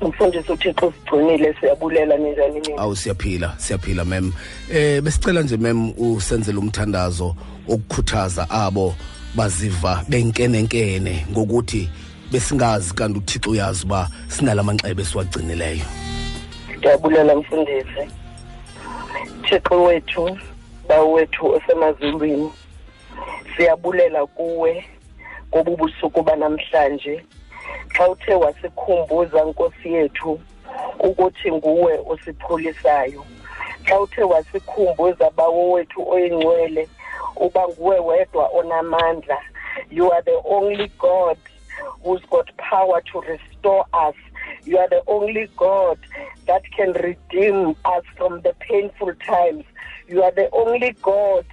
Umfundisi 0.00 0.52
uthixo 0.52 0.92
sigcinile 0.92 1.54
siyabulela 1.60 2.16
ninjani 2.16 2.60
nini 2.60 2.78
awu 2.78 2.96
siyaphila 2.96 3.54
siyaphila 3.58 4.04
mem 4.04 4.32
eh 4.72 5.02
besicela 5.02 5.42
nje 5.42 5.56
mem 5.56 5.92
usenzele 5.98 6.58
umthandazo 6.58 7.36
okukhuthaza 7.68 8.50
abo 8.50 8.94
baziva 9.34 10.04
benkenenkene 10.08 11.26
ngokuthi 11.30 11.88
besingazi 12.32 12.94
kanti 12.94 13.18
uthixo 13.18 13.50
uyazi 13.50 13.86
uba 13.86 14.08
sinalamanxeba 14.28 15.02
esiwagcinileyo. 15.02 15.84
Ndiyabulela 16.78 17.36
mfundisi. 17.36 18.04
Thixo 19.42 19.84
wethu 19.84 20.38
bawo 20.88 21.12
wethu 21.12 21.46
osemazulwini 21.46 22.52
siyabulela 23.56 24.26
kuwe 24.26 24.84
ngobu 25.48 25.76
busuku 25.76 26.22
banamhlanje. 26.22 27.24
Xa 27.96 28.08
uthe 28.08 28.34
wasikhumbuza 28.34 29.44
nkosi 29.44 29.92
yethu 29.92 30.40
ukuthi 31.00 31.52
nguwe 31.52 32.00
osiphulisayo 32.08 33.24
xa 33.88 34.00
uthe 34.00 34.22
wasikhumbuza 34.22 35.30
bawo 35.30 35.72
wethu 35.72 36.10
oyingcwele 36.10 36.88
uba 37.36 37.68
nguwe 37.68 37.98
wedwa 37.98 38.48
onamandla. 38.54 39.38
You 39.90 40.10
are 40.12 40.22
the 40.22 40.40
only 40.44 40.90
god 40.98 41.38
who's 42.02 42.22
got 42.30 42.50
power 42.56 43.00
to 43.12 43.20
restore 43.20 43.84
us. 43.92 44.14
You 44.64 44.78
are 44.78 44.88
the 44.88 45.02
only 45.06 45.48
god 45.56 45.98
that 46.46 46.62
can 46.76 46.92
redeem 46.92 47.76
us 47.84 48.04
from 48.16 48.40
the 48.42 48.54
painful 48.58 49.14
times. 49.26 49.64
You 50.08 50.22
are 50.22 50.32
the 50.32 50.48
only 50.52 50.96
god 51.02 51.44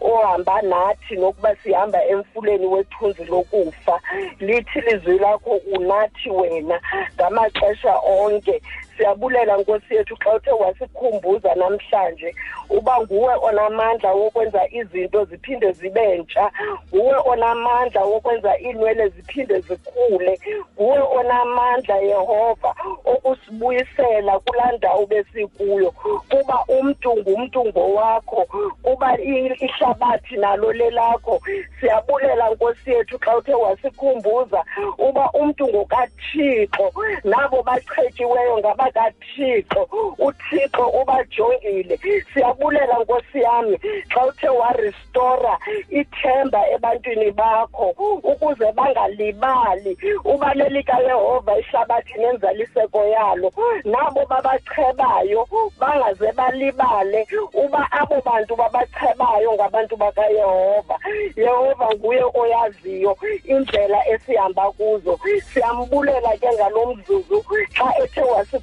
ohamba 0.00 0.62
nathi 0.62 1.16
nokuba 1.16 1.56
sihamba 1.56 2.04
emfuleni 2.04 2.66
wethunzi 2.66 3.24
lokufa. 3.24 4.00
Lithi 4.40 4.80
lizwi 4.80 5.18
lakho 5.18 5.50
unathi 5.50 6.30
wena 6.30 6.80
ngamaxesha 7.14 7.94
onke 7.98 8.62
siyabulela 9.02 9.56
nkosi 9.56 9.94
yethu 9.94 10.16
xa 10.16 10.34
uthe 10.34 10.50
wasikhumbuza 10.50 11.54
namhlanje 11.54 12.34
uba 12.70 13.00
nguwe 13.00 13.34
onamandla 13.42 14.12
wokwenza 14.12 14.62
izinto 14.70 15.24
ziphinde 15.24 15.72
zibe 15.72 16.18
ntsha 16.18 16.50
nguwe 16.94 17.16
onamandla 17.24 18.04
wokwenza 18.04 18.58
iinwele 18.60 19.08
ziphinde 19.08 19.60
zikhule 19.60 20.40
nguwe 20.74 21.00
onamandla 21.18 21.96
yehova 21.96 22.74
okusibuyisela 23.04 24.38
kulaa 24.38 24.72
ndawo 24.72 25.06
besikuyo. 25.06 25.90
Kuba 26.30 26.64
umntu 26.68 27.16
ngumntu 27.16 27.64
ngowakho 27.66 28.46
kuba 28.82 29.18
ihlabathi 29.20 30.36
nalo 30.36 30.72
lelakho. 30.72 31.40
Siyabulela 31.80 32.50
nkosi 32.50 32.90
yethu 32.90 33.18
xa 33.18 33.36
uthe 33.36 33.54
wasikhumbuza 33.54 34.64
uba 34.98 35.30
umntu 35.30 35.68
ngokathixo 35.68 36.92
nabo 37.24 37.62
bachetyiweyo 37.62 38.58
ngabakathixo 38.92 39.88
uthixo 40.18 40.86
ubajongile. 41.00 41.98
Siyabulela 42.32 42.98
nkosi 42.98 43.40
yami 43.40 43.78
xa 44.08 44.26
uthe 44.26 44.48
warestora 44.48 45.58
ithemba 45.90 46.70
ebantwini 46.70 47.30
bakho 47.30 47.94
ukuze 48.22 48.72
bangalibali 48.72 49.96
uba 50.24 50.54
likayehova 50.54 51.58
ihlabathi 51.58 52.18
nenzaliseko 52.18 53.04
yalo. 53.04 53.52
Nabo 53.84 54.26
babachebayo 54.26 55.48
bangaze 55.80 56.32
balibale 56.32 57.26
uba 57.54 57.88
abo 57.92 58.20
bantu 58.24 58.56
babachebayo 58.56 59.54
ngabantu 59.54 59.96
bakayehova. 59.96 60.98
Yehova 61.36 61.88
nguye 61.94 62.24
oyaziyo 62.34 63.16
indlela 63.44 64.08
esihamba 64.08 64.70
kuzo. 64.72 65.18
Siyambulela 65.52 66.36
ke 66.36 66.48
ngalo 66.52 66.94
mzuzu 66.94 67.44
xa 67.74 67.88
ethe 68.02 68.22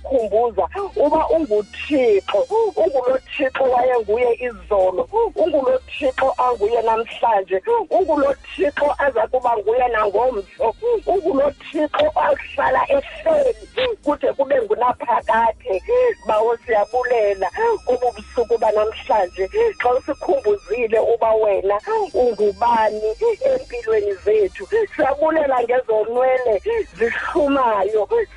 wasikhumbuza 0.09 0.67
uba 0.95 1.27
unguthixo 1.29 2.37
ungulo 2.75 3.17
thixo 3.17 3.63
wayenguye 3.63 4.39
izolo 4.41 5.09
ungulo 5.35 5.79
thixo 5.87 6.33
anguye 6.37 6.81
namhlanje 6.81 7.61
ungulo 7.89 8.35
thixo 8.55 8.95
aza 8.97 9.27
kuba 9.27 9.57
nguye 9.57 9.87
nangomso 9.87 10.75
ungulo 11.07 11.51
thixo 11.51 12.11
ahlala 12.15 12.81
ehleli 12.89 13.55
kude 14.03 14.33
kube 14.33 14.61
ngunaphakade. 14.61 15.83
Bawo 16.27 16.57
siyabulela 16.57 17.51
ubu 17.87 18.11
busuku 18.15 18.57
banamhlanje 18.57 19.49
xa 19.81 19.89
usikhumbuzile 19.93 20.99
uba 20.99 21.33
wena 21.33 21.79
ungubani 22.13 23.01
empilweni 23.45 24.13
zethu 24.13 24.67
siyabulela 24.95 25.63
ngezonwele 25.63 26.61
zihlumayo 26.97 28.07
siyabulela 28.09 28.28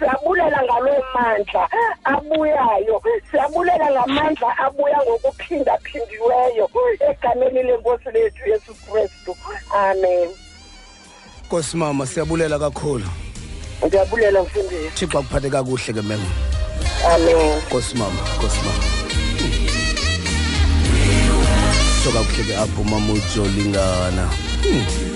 ngaloo 1.32 1.38
mandla 1.38 1.68
abuyayo. 2.04 3.02
Siyabulela 3.30 3.90
ngamandla 3.90 4.58
abuya 4.58 4.98
ngokuphindaphindiweyo 5.06 6.70
egameni 7.10 7.62
lenkosi 7.62 8.10
lethu 8.12 8.48
yesu 8.48 8.74
kristu. 8.74 9.36
Amen. 9.74 10.28
Nkosi 11.46 11.76
mama 11.76 12.06
siyabulela 12.06 12.58
kakhulu. 12.58 13.08
Ndiyabulela 13.86 14.42
mfundisi 14.42 14.90
thixo 14.94 15.18
akuphathe 15.18 15.50
kakuhle 15.50 15.92
ke 15.92 16.02
mema 16.02 16.30
amen. 17.14 17.58
Nkosi 17.66 17.96
mama 17.96 18.20
nkosi 18.36 18.58
mama. 18.64 18.84
So 22.04 22.10
kakuhle 22.10 22.44
ke 22.44 22.56
apho 22.56 22.84
mama 22.84 23.12
ujolingana. 23.12 24.28
Hmm. 24.62 25.12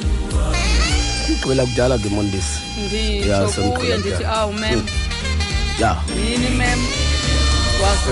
igqibela 1.28 1.66
kudala 1.66 1.98
ke 1.98 2.08
mondisi. 2.08 2.60
Semqela 3.54 3.96
ndithi 3.96 4.24
awu 4.24 4.52
mem 4.52 5.05
ya. 5.80 5.96
Yini 6.16 6.48
mem. 6.58 6.78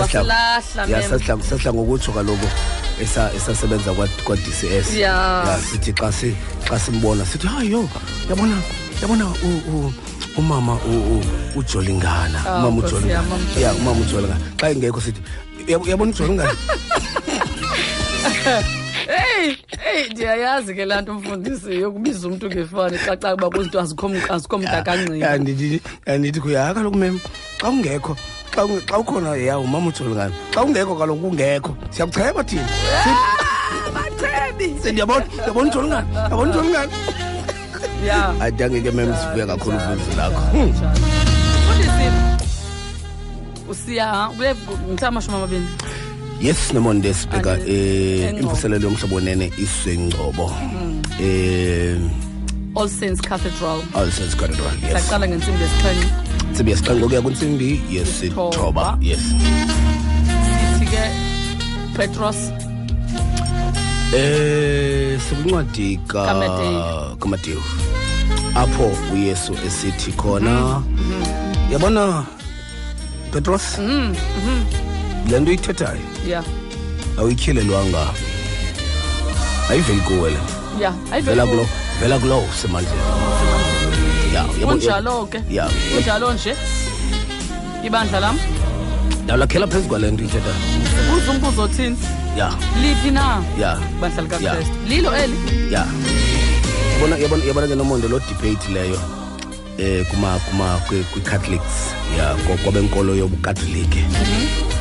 Wasilahla 0.00 0.86
ya 0.88 1.02
sasihla 1.02 1.72
ngokutsho 1.72 2.12
kaloku 2.12 2.46
esa- 3.02 3.30
esasebenza 3.36 3.92
kwa- 3.92 4.08
kwa-dcs 4.24 4.94
Ya. 4.96 5.46
sithi 5.70 5.92
xa 5.92 6.12
si 6.12 6.34
xa 6.68 6.78
simbona 6.78 7.26
sithi 7.26 7.46
hayi 7.46 7.70
yo 7.72 7.88
yabona 8.30 8.56
yabona 9.02 9.24
u- 9.26 9.62
u- 9.72 9.92
umama 10.36 10.74
u- 10.74 11.16
u- 11.16 11.24
ujolingana. 11.58 12.38
Ah, 12.46 12.58
umama 12.58 12.86
ujolingana. 12.86 13.36
Ya 13.60 13.72
umama 13.74 14.00
ujolingana. 14.00 14.40
Xa 14.60 14.70
ingekho 14.70 15.00
sithi 15.00 15.20
yabona 15.68 15.90
yabona 15.90 16.10
ujolingana 16.12 16.54
eyi 19.94 20.02
eyi 20.02 20.10
ndiyayazi 20.10 20.74
ke 20.74 20.84
laa 20.84 21.00
nto 21.00 21.14
mfundisi 21.14 21.74
yokubiza 21.80 22.28
umntu 22.28 22.46
ngefani 22.46 22.98
caca 22.98 23.34
uba 23.34 23.50
kuzinto 23.50 23.80
azikho 23.80 24.08
m- 24.08 24.22
azikho 24.30 24.58
mntu 24.58 24.68
ya 24.72 24.78
akangqina 24.78 25.38
ndithi 25.38 25.80
ya 26.06 26.18
ndithi 26.18 26.40
kuya 26.40 26.74
kaloku 26.74 26.96
mem 26.96 27.18
xa 27.60 27.68
ungekho 27.68 28.16
xa 28.86 28.98
ukhona 28.98 29.36
ya 29.36 29.58
umama 29.58 29.88
ujolingane 29.88 30.34
xa 30.54 30.62
ungekho 30.64 30.94
kaloku 30.96 31.20
kungekho 31.20 31.76
siyakucheba 31.90 32.44
thina. 32.44 32.68
Bachebi 33.94 34.74
sendiyabona 34.82 35.24
ndiyabona 35.26 35.70
ujolingane 35.70 36.06
ndiyabona 36.10 36.50
ujolingane 36.50 36.92
ya. 38.06 38.34
Adangeke 38.40 38.90
mem 38.90 39.14
sivuya 39.16 39.46
kakhulu 39.46 39.76
uvuzi 39.76 40.16
lakho. 40.16 40.40
Hmm. 40.52 40.72
mfundisi 41.68 42.10
usiya 43.68 44.28
mhla 44.92 45.08
amashumi 45.08 45.36
amabini 45.36 45.66
yes 46.40 46.72
nemonde 46.72 47.14
sibheka 47.14 47.52
um 47.52 47.60
eh 47.68 48.34
imvuselelo 48.40 48.88
yomhlobo 48.88 49.20
nene 49.20 49.52
isengcobo 49.58 50.52
um 51.20 52.10
all 52.76 52.88
saints 52.88 53.20
cathedral. 53.20 53.82
All 53.94 54.10
saints 54.10 54.34
cathedral 54.34 54.74
yes. 54.82 54.92
Saqala 54.92 55.28
ngentsimbi 55.28 55.62
yesixhenxe. 55.62 56.08
Ntsimbi 56.50 56.70
yesixhenxe 56.70 57.04
ukuya 57.04 57.22
kwintsimbi 57.22 57.82
yesithoba 57.90 58.98
yes. 59.00 59.20
Sithi 60.78 60.86
ke 60.90 61.02
petros. 61.96 62.36
Eh 64.14 65.20
sikwincwadi 65.20 65.98
ka 66.06 66.26
KaMateyu. 67.18 67.62
apho 68.54 68.90
uyesu 69.12 69.52
esithi 69.66 70.12
khona. 70.12 70.50
Mm-hmm. 70.50 71.72
yabona 71.72 72.26
petros 73.32 73.78
le 75.30 75.40
nto 75.40 75.50
uyithethayo? 75.50 76.00
Ya. 76.28 76.42
Awuyityhelelwanga 77.18 78.06
ayiveli 79.70 80.00
kuwe 80.00 80.30
le. 80.30 80.38
Ya 80.80 80.90
vela 81.22 81.46
kulo 81.46 81.66
vela 82.00 82.18
kulo 82.18 82.42
semandleni 82.62 83.00
ya 84.34 84.42
yabo- 84.60 84.66
kunjalo 84.66 85.26
ke. 85.26 85.40
Kunjalo 85.94 86.32
nje. 86.32 86.54
Ibandla 87.84 88.20
lam. 88.20 88.38
Ndawulakhela 89.24 89.66
phezu 89.66 89.88
kwale 89.88 90.10
nto 90.10 90.22
uyithethayo. 90.22 90.54
Buza 91.10 91.30
umbuzo 91.32 91.62
othini? 91.62 91.96
Ya. 92.36 92.50
Liphi 92.82 93.10
na? 93.10 93.42
Ya. 93.60 93.78
Bandla 94.00 94.22
likakrestu. 94.22 94.72
Lilo 94.88 95.10
eli? 95.16 95.36
Ya. 95.72 95.86
Yabona 97.48 97.66
ke 97.68 97.74
nomonde 97.74 98.08
lo 98.08 98.18
debate 98.18 98.68
leyo 98.72 98.98
eh 99.78 100.06
kuma 100.10 100.38
kuma 100.50 100.80
kwi- 100.88 101.04
kwi-catholics 101.12 101.92
ya 102.18 102.34
kwa- 102.34 102.56
kwabenkolo 102.56 103.14
yobukatolike 103.16 104.04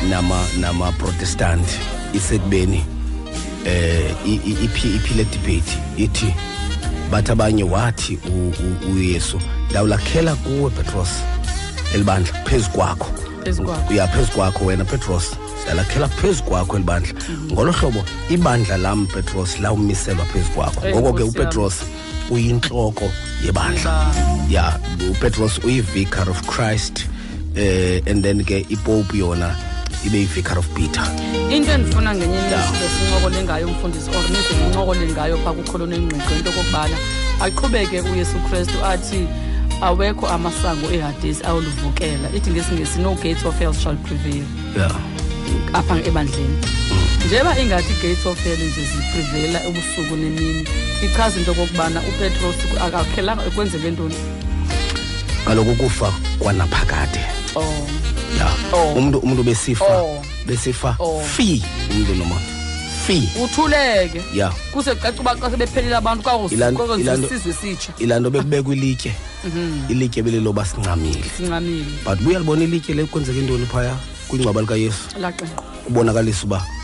nama 0.09 0.45
nama 0.59 0.91
protestant 0.91 1.67
isekubeni 2.13 2.85
eh 3.65 4.11
i- 4.25 4.39
i- 4.45 4.63
iphi 4.65 4.95
iphile 4.95 5.23
debate. 5.25 5.77
Ithi 5.97 6.33
bathi 7.11 7.31
abanye 7.31 7.63
wathi 7.63 8.19
u- 8.27 8.53
u- 8.63 8.91
uyesu 8.93 9.39
ndawulakhela 9.69 10.35
kuwe 10.35 10.69
petros 10.69 11.09
elibandla 11.93 12.33
phezu 12.43 12.69
kwakho. 12.69 13.11
Phezu 13.43 13.63
kwakho. 13.63 13.93
ya 13.93 14.07
phezu 14.07 14.31
kwakho 14.31 14.65
wena 14.65 14.85
petros 14.85 15.23
ndalakhela 15.63 16.07
phezu 16.07 16.43
kwakho 16.43 16.75
elibandla. 16.75 17.13
Ngolo 17.51 17.71
hlobo 17.71 18.03
ibandla 18.29 18.77
lam 18.77 19.05
petros 19.07 19.59
lawumiselwa 19.59 20.25
phezu 20.25 20.49
kwakho. 20.55 20.87
Eh, 20.87 20.95
ngoko 20.95 21.13
ke 21.13 21.23
Nkosi 21.23 21.37
yami. 21.37 21.45
upetros 21.45 21.73
uyintloko 22.29 23.11
yebandla. 23.45 24.11
Ya 24.49 24.79
upetros 25.11 25.59
uyi-vicar 25.63 26.29
of 26.29 26.41
christ 26.47 27.05
eh 27.55 28.01
and 28.07 28.23
then 28.23 28.43
ke 28.43 28.65
ipope 28.69 29.17
yona 29.17 29.55
ibe 30.05 30.17
yi-vicar 30.17 30.57
of 30.57 30.67
peter. 30.75 31.03
Into 31.51 31.71
endifuna 31.71 32.15
ngenye 32.15 32.35
Ya. 32.35 32.63
imihlo 32.63 32.87
sincokole 32.89 33.43
ngayo 33.43 33.67
umfundisi 33.67 34.09
or 34.09 34.23
nize 34.29 34.53
nincokole 34.63 35.07
ngayo 35.11 35.37
phaa 35.37 35.53
kukholona 35.53 35.95
engqiqo 35.95 36.35
into 36.37 36.49
okokubana 36.49 36.97
aqhubeke 37.41 38.01
uyesu 38.01 38.37
kristu 38.49 38.85
athi 38.85 39.27
awekho 39.81 40.27
amasango 40.27 40.91
ehadesi 40.91 41.43
awoluvukela. 41.45 42.29
Ithi 42.35 42.49
ngesingesi 42.51 42.99
no 42.99 43.15
gates 43.15 43.45
of 43.45 43.59
hell 43.59 43.73
shall 43.73 43.95
prevail. 43.97 44.45
Ya. 44.77 44.89
Apha 45.73 45.95
ebandleni. 46.05 46.57
Njeba 47.27 47.59
ingathi 47.59 47.93
i-gates 47.93 48.25
of 48.25 48.43
hell 48.43 48.57
nje 48.59 48.81
ziprivela 48.95 49.63
ebusuku 49.63 50.15
nemini. 50.15 50.67
Ichaza 51.05 51.39
into 51.39 51.51
okokubana 51.51 51.99
upetros 52.01 52.55
akakhelanga 52.85 53.45
ekwenzeke 53.45 53.91
ntoni? 53.91 54.15
Kaloku 55.45 55.71
ukufa 55.71 56.13
kwanaphakade. 56.39 57.19
Oh. 57.55 57.87
Ya. 58.39 58.49
Oh. 58.73 58.93
umntu 58.93 59.17
umntu 59.19 59.43
besifa 59.43 59.85
Oh. 59.85 60.21
besifa 60.47 60.95
Oh. 60.99 61.21
fi 61.35 61.63
umntu 61.91 62.15
nomonde 62.15 62.45
fi. 63.07 63.29
Uthuleke. 63.43 64.21
Ya. 64.33 64.49
Kuse 64.73 64.95
caca 64.95 65.19
uba 65.19 65.35
xa 65.35 65.51
sebephelile 65.51 65.95
abantu 65.95 66.29
Ilan- 66.29 66.73
ilanto- 66.73 66.77
kwakuzisizwe 66.77 67.51
esitsha. 67.51 67.93
Ilaa 67.99 68.19
nto 68.19 68.29
bekubekwa 68.29 68.75
ilitye. 68.75 69.13
Ilitye 69.89 70.23
beliloba 70.23 70.65
sincamile 70.65 71.23
sincamile 71.37 71.85
but 72.05 72.19
buyalibona 72.21 72.63
ilitye 72.63 72.95
le 72.95 73.05
kwenzeka 73.05 73.39
intoni 73.39 73.65
phaya? 73.65 73.95
Kwingcwaba 74.27 74.61
likayesu? 74.61 75.03
Laqingqa 75.19 75.61
kubonakalisa 75.85 76.43
uba 76.43 76.65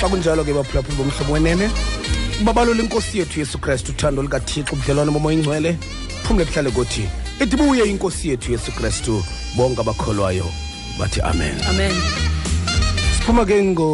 xa 0.00 0.08
kunjalo 0.08 0.44
ke 0.44 0.52
baphulaphula 0.52 0.96
bomhlobo 0.98 1.32
wenene 1.32 1.70
babalo 2.44 2.74
inkosi 2.74 3.18
yethu 3.18 3.40
yesu 3.40 3.58
kristu 3.58 3.92
uthando 3.92 4.22
likathixo 4.22 4.74
ubudlelwane 4.74 5.10
bomoya 5.10 5.36
ingcwele 5.36 5.76
phumle 6.24 6.44
kuhlale 6.44 6.70
kothi 6.70 7.08
ithi 7.40 7.56
buye 7.56 7.84
inkosi 7.84 8.28
yethu 8.28 8.52
yesu 8.52 8.72
kristu 8.72 9.24
bonke 9.56 9.80
abakholwayo 9.80 10.46
bathi 10.98 11.20
amen. 11.20 11.54
Amen. 11.68 11.92
Siphuma 13.16 13.44
ke 13.44 13.62
ngo 13.62 13.88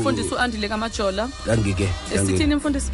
mfundisi 0.00 0.34
uandile 0.34 0.68
kamajola. 0.68 1.28
Yangike 1.46 1.88
esithini 2.14 2.54
mfundisi? 2.54 2.90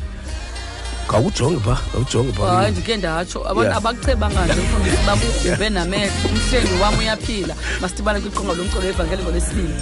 Kawujonge 1.09 1.61
pha 1.61 1.75
khawujonge 1.93 2.33
hayi 2.33 2.73
ndike 2.73 2.97
ndatsho. 2.97 3.41
Abantu 3.49 3.63
Yeah. 3.63 3.77
abakuchebanga 3.77 4.45
nje 4.45 4.61
mfundisi 4.61 4.97
babube 5.07 5.69
namehlo. 5.71 6.13
Umhlengi 6.33 6.83
wam 6.83 6.99
uyaphila. 6.99 7.55
Masidibane 7.81 8.21
kwiqonga 8.21 8.55
lomculo 8.55 8.89
evangeli 8.89 9.23
ngolesibili 9.23 9.75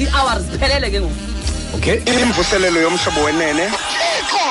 ii-hours 0.00 0.42
ziphelele 0.52 0.90
ke 0.90 1.00
ngoku 1.00 1.14
okay? 1.74 1.96
Imvuselelo 2.06 2.80
yomhlobo 2.80 3.20
wenene. 3.24 3.70
Thixo 3.70 4.44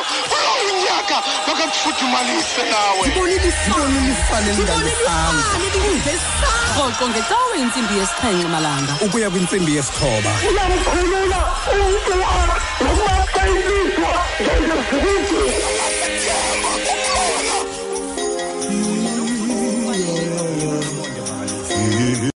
unyaka? 0.72 1.18
Makakufuthumalise 1.48 2.64
nawe. 2.72 3.06
Rhoqo 6.76 7.06
ngecawe 7.10 7.56
intsimbi 7.60 7.94
yesixhenxe 8.00 8.48
malanga. 8.48 8.94
Ukuya 9.02 9.30
kwintsimbi 9.30 9.76
yesithoba. 9.76 10.32
Uyamkhulula 10.50 11.40
umntu 11.74 12.14
wakho 12.22 12.60
nokuba 12.84 13.16
xa 13.34 13.44
ilizwa 13.48 14.12
ngeke 14.42 15.59